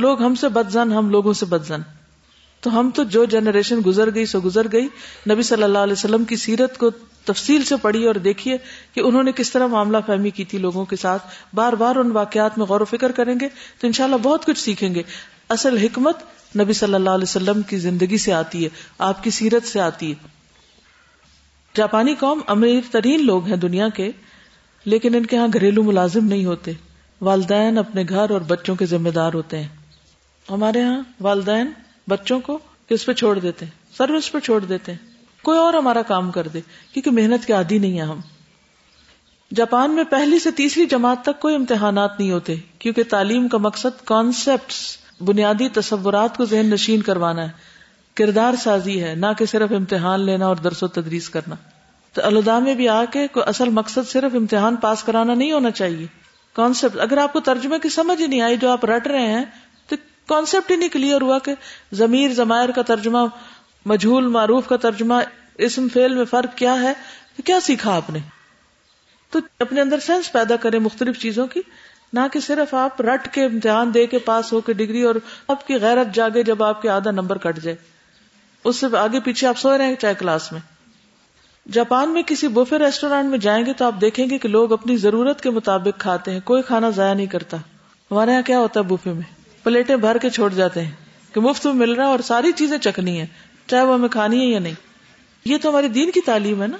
لوگ 0.00 0.22
ہم 0.22 0.34
سے 0.34 0.48
بدزن، 0.48 0.92
ہم 0.92 1.10
لوگوں 1.10 1.32
سے 1.32 1.46
بدزن۔ 1.46 1.80
تو 2.60 2.80
ہم 2.80 2.90
تو 2.94 3.02
جو 3.02 3.24
جنریشن 3.24 3.78
گزر 3.86 4.14
گئی 4.14 4.26
سو 4.26 4.40
گزر 4.44 4.66
گئی۔ 4.72 4.88
نبی 5.30 5.42
صلی 5.42 5.62
اللہ 5.62 5.78
علیہ 5.78 5.92
وسلم 5.92 6.24
کی 6.24 6.36
سیرت 6.36 6.78
کو 6.78 6.90
تفصیل 7.24 7.64
سے 7.64 7.76
پڑھی 7.76 8.06
اور 8.06 8.14
دیکھیے 8.14 8.56
کہ 8.94 9.00
انہوں 9.00 9.22
نے 9.22 9.32
کس 9.32 9.50
طرح 9.50 9.66
معاملہ 9.66 9.96
فہمی 10.06 10.30
کی 10.30 10.44
تھی 10.44 10.58
لوگوں 10.58 10.84
کے 10.84 10.96
ساتھ۔ 10.96 11.22
بار 11.54 11.72
بار 11.72 11.96
ان 11.96 12.12
واقعات 12.12 12.58
میں 12.58 12.66
غور 12.66 12.80
و 12.80 12.84
فکر 12.84 13.12
کریں 13.12 13.34
گے 13.40 13.48
تو 13.80 13.86
انشاءاللہ 13.86 14.16
بہت 14.16 14.44
کچھ 14.44 14.58
سیکھیں 14.58 14.94
گے۔ 14.94 15.02
اصل 15.48 15.76
حکمت 15.76 16.16
نبی 16.58 16.72
صلی 16.72 16.94
اللہ 16.94 17.10
علیہ 17.10 17.28
وسلم 17.28 17.62
کی 17.62 17.76
زندگی 17.76 18.18
سے 18.18 18.32
آتی 18.32 18.64
ہے، 18.64 18.68
آپ 18.98 19.24
کی 19.24 19.30
سیرت 19.30 19.66
سے 19.66 19.80
آتی 19.80 20.12
ہے۔ 20.12 20.28
جاپانی 21.76 22.14
قوم 22.14 22.40
امیر 22.46 22.80
ترین 22.90 23.26
لوگ 23.26 23.46
ہیں 23.46 23.56
دنیا 23.56 23.88
کے، 23.88 24.10
لیکن 24.84 25.14
ان 25.14 25.26
کے 25.26 25.36
ہاں 25.36 25.48
گھریلو 25.52 25.82
ملازم 25.82 26.24
نہیں 26.24 26.44
ہوتے۔ 26.44 26.72
والدین 27.20 27.78
اپنے 27.78 28.04
گھر 28.08 28.30
اور 28.30 28.40
بچوں 28.40 28.74
کے 28.74 28.86
ذمہ 28.86 29.08
دار 29.08 29.32
ہوتے 29.34 29.58
ہیں۔ 29.58 29.79
ہمارے 30.50 30.82
ہاں 30.82 31.02
والدین 31.20 31.70
بچوں 32.08 32.40
کو 32.40 32.58
کس 32.88 33.06
پہ 33.06 33.12
چھوڑ 33.12 33.38
دیتے 33.38 33.64
ہیں؟ 33.64 33.96
سروس 33.98 34.32
پہ 34.32 34.38
چھوڑ 34.38 34.64
دیتے 34.64 34.92
ہیں۔ 34.92 34.98
کوئی 35.42 35.58
اور 35.58 35.74
ہمارا 35.74 36.02
کام 36.02 36.30
کر 36.30 36.48
دے، 36.48 36.60
کیونکہ 36.92 37.10
محنت 37.10 37.46
کے 37.46 37.52
عادی 37.52 37.78
نہیں 37.78 38.00
ہے 38.00 38.04
ہم۔ 38.04 38.20
جاپان 39.54 39.90
میں 39.90 40.04
پہلی 40.04 40.38
سے 40.38 40.50
تیسری 40.50 40.86
جماعت 40.86 41.22
تک 41.22 41.40
کوئی 41.40 41.54
امتحانات 41.54 42.20
نہیں 42.20 42.30
ہوتے، 42.30 42.54
کیونکہ 42.78 43.02
تعلیم 43.02 43.48
کا 43.48 43.58
مقصد 43.58 44.04
کانسیپٹس 44.04 44.96
بنیادی 45.24 45.68
تصورات 45.68 46.36
کو 46.36 46.44
ذہن 46.44 46.66
نشین 46.66 47.02
کروانا 47.02 47.42
ہے۔ 47.42 47.48
کردار 48.14 48.54
سازی 48.54 49.04
ہے، 49.04 49.14
نہ 49.14 49.26
کہ 49.38 49.46
صرف 49.46 49.72
امتحان 49.72 50.20
لینا 50.20 50.46
اور 50.46 50.56
درس 50.56 50.82
و 50.82 50.86
تدریس 50.86 51.30
کرنا۔ 51.30 51.54
تو 52.12 52.20
الدا 52.24 52.58
میں 52.58 52.74
بھی 52.74 52.88
آ 52.88 53.04
کے 53.04 53.26
کوئی 53.26 53.48
اصل 53.48 53.68
مقصد 53.68 54.10
صرف 54.10 54.34
امتحان 54.34 54.76
پاس 54.76 55.02
کرانا 55.02 55.34
نہیں 55.34 55.52
ہونا 55.52 55.70
چاہیے۔ 55.70 56.06
کانسیپٹ 56.52 57.00
اگر 57.00 57.18
آپ 57.18 57.32
کو 57.32 57.40
ترجمے 57.40 57.76
کی 57.82 57.88
سمجھ 57.88 58.22
ہی 58.22 58.26
نہیں 58.26 58.40
آئی 58.40 58.56
جو 58.56 58.70
آپ 58.70 58.84
رٹ 58.84 59.06
رہے 59.06 59.26
ہیں 59.26 59.44
کانسیپٹ 60.30 60.70
ہی 60.70 60.76
نہیں 60.76 60.88
کلیئر 60.88 61.20
ہوا 61.20 61.38
کہ 61.38 61.54
ضمیر 61.92 62.30
زمائر 62.30 62.68
کا 62.68 62.82
ترجمہ، 62.82 63.18
مجھول 63.86 64.26
معروف 64.26 64.68
کا 64.68 64.76
ترجمہ، 64.76 65.14
اسم 65.58 65.88
فیل 65.92 66.14
میں 66.14 66.24
فرق 66.24 66.58
کیا 66.58 66.82
ہے؟ 66.82 66.92
تو 67.36 67.42
کیا 67.42 67.60
سیکھا 67.60 67.96
آپ 67.96 68.10
نے؟ 68.10 68.18
تو 69.30 69.38
اپنے 69.58 69.80
اندر 69.80 69.98
سینس 69.98 70.32
پیدا 70.32 70.56
کرے 70.56 70.78
مختلف 70.78 71.18
چیزوں 71.18 71.46
کی، 71.46 71.60
نہ 72.12 72.20
کہ 72.32 72.40
صرف 72.40 72.74
آپ 72.74 73.00
رٹ 73.00 73.34
کے 73.34 73.44
امتحان 73.44 73.94
دے 73.94 74.06
کے 74.06 74.18
پاس 74.18 74.52
ہو 74.52 74.60
کے 74.60 74.72
ڈگری 74.72 75.02
اور 75.02 75.14
آپ 75.48 75.66
کی 75.66 75.74
غیرت 75.74 76.14
جاگے 76.14 76.42
جب 76.42 76.62
آپ 76.62 76.82
کے 76.82 76.88
آدھا 76.88 77.10
نمبر 77.10 77.38
کٹ 77.38 77.58
جائے۔ 77.62 77.76
اس 78.64 78.76
سے 78.76 78.96
آگے 78.96 79.20
پیچھے 79.20 79.46
آپ 79.46 79.58
سو 79.58 79.78
رہے 79.78 79.86
ہیں 79.86 79.94
چاہے 79.94 80.14
کلاس 80.14 80.52
میں۔ 80.52 80.60
جاپان 81.72 82.10
میں 82.10 82.22
کسی 82.22 82.48
بوفے 82.48 82.78
ریسٹورینٹ 82.78 83.30
میں 83.30 83.38
جائیں 83.38 83.66
گے 83.66 83.72
تو 83.72 83.84
آپ 83.84 83.94
دیکھیں 84.00 84.26
گے 84.30 84.38
کہ 84.38 84.48
لوگ 84.48 84.72
اپنی 84.72 84.96
ضرورت 84.96 85.40
کے 85.40 85.50
مطابق 85.50 86.00
کھاتے 86.00 86.30
ہیں، 86.30 86.40
کوئی 86.44 86.62
کھانا 86.62 86.90
ضائع 86.90 87.14
نہیں 87.14 87.26
کرتا۔ 87.26 87.56
ہمارے 88.10 88.32
یہاں 88.32 88.42
کیا 88.42 88.58
ہوتا 88.58 88.80
ہے 88.80 88.84
بوفے 88.84 89.12
میں؟ 89.12 89.39
پلیٹیں 89.62 89.96
بھر 89.96 90.18
کے 90.18 90.30
چھوڑ 90.30 90.52
جاتے 90.52 90.82
ہیں 90.82 90.90
کہ 91.32 91.40
مفت 91.40 91.66
میں 91.66 91.74
مل 91.74 91.92
رہا 91.92 92.04
ہے 92.04 92.08
اور 92.08 92.18
ساری 92.18 92.52
چیزیں 92.52 92.78
چکنی 92.78 93.20
ہے 93.20 93.26
چاہے 93.66 93.82
وہ 93.82 93.94
ہمیں 93.94 94.08
کھانی 94.08 94.40
ہے 94.40 94.46
یا 94.46 94.58
نہیں۔ 94.58 94.74
یہ 95.44 95.56
تو 95.62 95.70
ہماری 95.70 95.88
دین 95.88 96.10
کی 96.10 96.20
تعلیم 96.20 96.62
ہے 96.62 96.66
نا۔ 96.66 96.76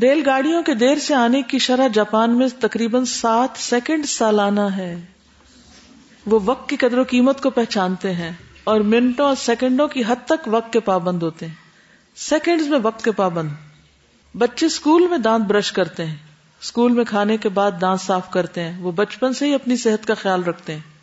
ریل 0.00 0.22
گاڑیوں 0.26 0.62
کے 0.62 0.74
دیر 0.74 0.98
سے 0.98 1.14
آنے 1.14 1.42
کی 1.42 1.58
شرح 1.58 1.88
جاپان 1.88 2.38
میں 2.38 2.48
تقریباً 2.60 3.04
سات 3.04 3.48
سیکنڈ 3.56 4.06
سالانہ 4.06 4.60
ہے۔ 4.60 5.00
وہ 6.26 6.40
وقت 6.44 6.68
کی 6.68 6.76
قدر 6.76 6.98
و 6.98 7.02
قیمت 7.08 7.40
کو 7.42 7.50
پہچانتے 7.50 8.12
ہیں 8.12 8.32
اور 8.64 8.80
منٹوں 8.80 9.26
اور 9.26 9.34
سیکنڈوں 9.34 9.88
کی 9.88 10.02
حد 10.06 10.26
تک 10.26 10.46
وقت 10.46 10.72
کے 10.72 10.80
پابند 10.80 11.22
ہوتے 11.22 11.46
ہیں۔ 11.46 11.54
سیکنڈز 12.16 12.68
میں 12.68 12.78
وقت 12.82 13.04
کے 13.04 13.12
پابند۔ 13.12 13.48
بچے 14.34 14.66
اسکول 14.66 15.08
میں 15.08 15.18
دانت 15.18 15.44
برش 15.44 15.72
کرتے 15.72 16.06
ہیں۔ 16.06 16.16
اسکول 16.62 16.92
میں 16.92 17.04
کھانے 17.04 17.36
کے 17.36 17.48
بعد 17.48 17.70
دانت 17.80 18.00
صاف 18.00 18.30
کرتے 18.30 18.62
ہیں۔ 18.62 18.82
وہ 18.82 18.92
بچپن 18.92 19.32
سے 19.32 19.46
ہی 19.46 19.54
اپنی 19.54 19.76
صحت 19.76 20.06
کا 20.06 20.14
خیال 20.14 20.44
رکھتے 20.44 20.72
ہیں۔ 20.72 20.95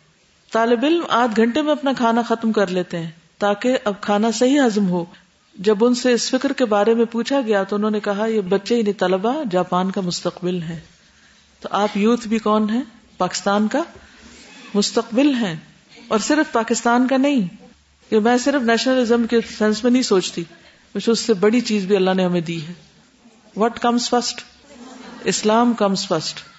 طالب 0.54 0.84
علم 0.84 1.02
آدھ 1.08 1.36
گھنٹے 1.36 1.62
میں 1.62 1.72
اپنا 1.72 1.92
کھانا 1.96 2.22
ختم 2.22 2.52
کر 2.52 2.66
لیتے 2.66 2.98
ہیں 2.98 3.10
تاکہ 3.38 3.78
اب 3.84 3.94
کھانا 4.00 4.30
صحیح 4.30 4.60
ہضم 4.60 4.88
ہو۔ 4.88 5.04
جب 5.58 5.84
ان 5.84 5.94
سے 5.94 6.12
اس 6.12 6.30
فکر 6.30 6.52
کے 6.52 6.64
بارے 6.64 6.94
میں 6.94 7.04
پوچھا 7.04 7.40
گیا 7.40 7.62
تو 7.62 7.76
انہوں 7.76 7.90
نے 7.90 8.00
کہا، 8.00 8.26
یہ 8.26 8.40
بچے 8.40 8.76
یعنی 8.76 8.92
طلبا 8.92 9.34
جاپان 9.50 9.90
کا 9.90 10.00
مستقبل 10.00 10.62
ہے 10.62 10.80
تو 11.60 11.68
آپ 11.72 11.96
یوتھ 11.96 12.28
بھی 12.28 12.38
کون 12.38 12.70
ہیں؟ 12.70 12.82
پاکستان 13.18 13.68
کا 13.68 13.82
مستقبل 14.74 15.34
ہیں۔ 15.34 15.56
اور 16.08 16.18
صرف 16.18 16.52
پاکستان 16.52 17.06
کا 17.06 17.16
نہیں 17.16 17.48
کہ 18.10 18.20
میں 18.20 18.38
صرف 18.38 18.62
نیشنلزم 18.62 19.26
کے 19.26 19.40
سینس 19.58 19.84
میں 19.84 19.90
نہیں 19.90 20.02
سوچتی 20.02 20.44
کچھ 20.94 21.08
اس 21.08 21.20
سے 21.20 21.34
بڑی 21.34 21.60
چیز 21.60 21.86
بھی 21.86 21.96
اللہ 21.96 22.14
نے 22.14 22.24
ہمیں 22.24 22.40
دی 22.40 22.66
ہے۔ 22.66 22.72
What 23.56 23.78
comes 23.78 24.10
first 24.10 24.40
Islam 25.24 25.72
comes 25.72 26.08
first 26.08 26.53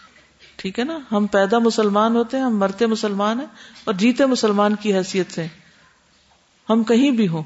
ٹھیک 0.55 0.79
ہے 0.79 0.83
نا؟ 0.83 0.99
ہم 1.11 1.27
پیدا 1.27 1.59
مسلمان 1.59 2.15
ہوتے 2.15 2.37
ہیں، 2.37 2.43
ہم 2.43 2.57
مرتے 2.57 2.85
مسلمان 2.85 3.39
ہیں 3.39 3.47
اور 3.83 3.93
جیتے 3.93 4.25
مسلمان 4.25 4.75
کی 4.75 4.93
حیثیت 4.93 5.31
سے۔ 5.31 5.45
ہم 6.69 6.83
کہیں 6.83 7.11
بھی 7.11 7.27
ہوں، 7.27 7.43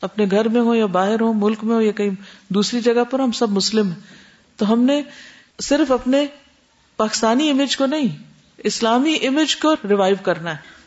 اپنے 0.00 0.26
گھر 0.30 0.48
میں 0.48 0.60
ہو 0.60 0.74
یا 0.74 0.86
باہر 0.86 1.20
ہو 1.20 1.32
ملک 1.32 1.64
میں 1.64 1.76
ہو 1.76 1.80
یا 1.80 1.92
کہیں 1.92 2.10
دوسری 2.48 2.80
جگہ 2.80 3.04
پر، 3.10 3.20
ہم 3.20 3.32
سب 3.32 3.50
مسلم 3.50 3.88
ہیں۔ 3.88 4.00
تو 4.56 4.72
ہم 4.72 4.82
نے 4.82 5.02
صرف 5.62 5.92
اپنے 5.92 6.26
پاکستانی 6.96 7.50
امیج 7.50 7.76
کو 7.76 7.86
نہیں، 7.86 8.22
اسلامی 8.56 9.18
امیج 9.26 9.56
کو 9.56 9.74
ریوائو 9.88 10.16
کرنا 10.22 10.50
ہے۔ 10.50 10.78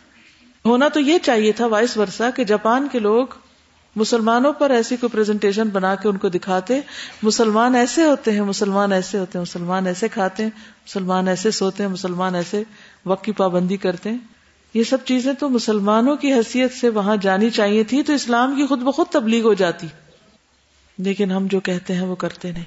ہونا 0.66 0.88
تو 0.88 1.00
یہ 1.00 1.18
چاہیے 1.24 1.52
تھا 1.52 1.66
وائس 1.66 1.98
ورسا 1.98 2.30
کہ 2.30 2.44
جاپان 2.44 2.88
کے 2.92 3.00
لوگ 3.00 3.28
مسلمانوں 3.96 4.54
پر 4.54 4.70
ایسی 4.70 4.96
کوئی 4.96 5.10
پریزنٹیشن 5.10 5.70
بنا 5.70 5.96
کے 5.96 6.10
ان 6.10 6.18
کو 6.18 6.30
دکھاتے، 6.30 6.80
مسلمان 7.24 7.76
ایسے 7.76 8.04
ہوتے 8.04 8.32
ہیں، 8.32 8.42
مسلمان 8.42 8.92
ایسے 8.92 9.18
ہوتے 9.18 9.38
ہیں، 9.38 9.42
مسلمان 9.42 9.88
ایسے 9.88 10.08
کھاتے 10.08 10.44
ہیں، 10.44 10.50
مسلمان 10.58 11.28
ایسے 11.28 11.52
سوتے 11.52 11.84
ہیں، 11.84 11.90
مسلمان 11.90 12.36
ایسے 12.36 12.64
وقت 13.06 13.26
کی 13.26 13.32
پابندی 13.32 13.78
کرتے 13.78 14.10
ہیں۔ 14.10 14.18
یہ 14.74 14.84
سب 14.84 14.98
چیزیں 15.06 15.34
تو 15.34 15.50
مسلمانوں 15.50 16.16
کی 16.16 16.34
حیثیت 16.34 16.74
سے 16.74 16.90
وہاں 16.90 17.18
جانی 17.22 17.50
چاہیے 17.50 17.84
تھی 17.84 18.04
تو 18.04 18.14
اسلام 18.14 18.56
کی 18.56 18.66
خود 18.66 18.80
بخود 18.80 19.08
تبلیغ 19.08 19.44
ہو 19.44 19.54
جاتی۔ 19.54 19.88
لیکن 20.98 21.32
ہم 21.32 21.48
جو 21.48 21.60
کہتے 21.60 21.94
ہیں 21.94 22.02
وہ 22.02 22.16
کرتے 22.16 22.52
نہیں۔ 22.52 22.64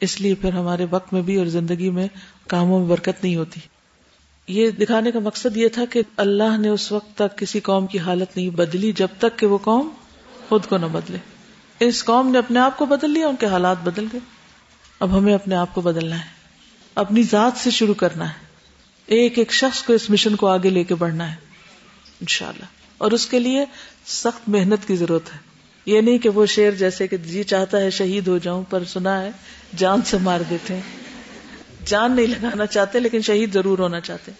اس 0.00 0.20
لیے 0.20 0.34
پھر 0.34 0.52
ہمارے 0.52 0.86
وقت 0.90 1.12
میں 1.12 1.22
بھی 1.22 1.36
اور 1.36 1.46
زندگی 1.46 1.90
میں 1.90 2.08
کاموں 2.48 2.80
میں 2.80 2.88
برکت 2.88 3.24
نہیں 3.24 3.36
ہوتی۔ 3.36 3.60
یہ 4.48 4.70
دکھانے 4.70 5.10
کا 5.10 5.18
مقصد 5.18 5.56
یہ 5.56 5.68
تھا 5.68 5.84
کہ 5.84 6.02
اللہ 6.16 6.56
نے 6.58 6.68
اس 6.68 6.92
وقت 6.92 7.18
تک 7.18 7.38
کسی 7.38 7.60
قوم 7.60 7.86
کی 7.86 7.98
حالت 7.98 8.36
نہیں 8.36 8.50
بدلی، 8.50 8.92
جب 8.92 9.08
تک 9.18 9.38
کہ 9.38 9.46
وہ 9.46 9.58
قوم 9.58 9.88
خود 10.54 10.66
کو 10.66 10.76
نہ 10.78 10.86
بدلے۔ 10.86 11.18
اس 11.80 12.04
قوم 12.04 12.28
نے 12.28 12.38
اپنے 12.38 12.60
آپ 12.60 12.78
کو 12.78 12.86
بدل 12.86 13.10
لیا، 13.10 13.28
ان 13.28 13.36
کے 13.36 13.46
حالات 13.46 13.76
بدل 13.84 14.06
گئے۔ 14.12 14.20
اب 15.00 15.18
ہمیں 15.18 15.34
اپنے 15.34 15.54
آپ 15.54 15.74
کو 15.74 15.80
بدلنا 15.80 16.18
ہے۔ 16.18 16.24
اپنی 16.94 17.22
ذات 17.22 17.52
سے 17.56 17.70
شروع 17.70 17.94
کرنا 17.94 18.28
ہے۔ 18.28 18.34
ایک 19.06 19.38
ایک 19.38 19.52
شخص 19.52 19.82
کو 19.82 19.92
اس 19.92 20.10
مشن 20.10 20.36
کو 20.36 20.46
آگے 20.46 20.70
لے 20.70 20.84
کے 20.84 20.94
بڑھنا 20.94 21.30
ہے۔ 21.30 21.36
انشاءاللہ۔ 22.20 22.64
اور 22.98 23.12
اس 23.12 23.26
کے 23.26 23.38
لیے 23.38 23.64
سخت 24.06 24.48
محنت 24.48 24.88
کی 24.88 24.96
ضرورت 24.96 25.32
ہے۔ 25.32 25.38
یہ 25.86 26.00
نہیں 26.00 26.18
کہ 26.18 26.28
وہ 26.28 26.46
شیر 26.46 26.70
جیسے 26.70 27.06
کہ 27.06 27.16
جی 27.16 27.42
چاہتا 27.42 27.78
ہے 27.78 27.90
شہید 27.90 28.28
ہو 28.28 28.38
جاؤں، 28.38 28.64
پر 28.70 28.84
سنا 28.84 29.22
ہے، 29.22 29.30
جان 29.76 30.02
سے 30.02 30.18
مار 30.18 30.40
دیتے 30.50 30.74
ہیں۔ 30.74 30.82
جان 31.86 32.16
نہیں 32.16 32.26
لگانا 32.26 32.66
چاہتے، 32.66 33.00
لیکن 33.00 33.22
شہید 33.22 33.54
ضرور 33.54 33.78
ہونا 33.78 34.00
چاہتے 34.00 34.32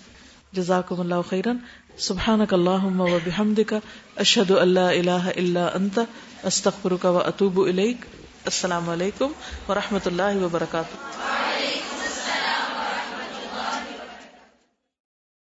جزاکم 0.52 1.00
اللہ 1.00 1.14
خیرن 1.30 1.56
سبحانک 1.98 2.54
اللہم 2.54 3.00
و 3.00 3.18
بحمدک، 3.24 3.74
اشہد 4.16 4.50
اللہ 4.50 4.80
الہ 4.80 5.28
الا 5.36 5.66
انت، 5.74 5.98
استغفرک 6.42 7.04
و 7.04 7.18
اتوب 7.18 7.60
الیک۔ 7.60 7.96
السلام 8.44 8.90
علیکم 8.90 9.26
و 9.68 9.74
رحمۃ 9.74 10.06
اللہ 10.06 10.42
وبرکاتہ۔ 10.42 10.96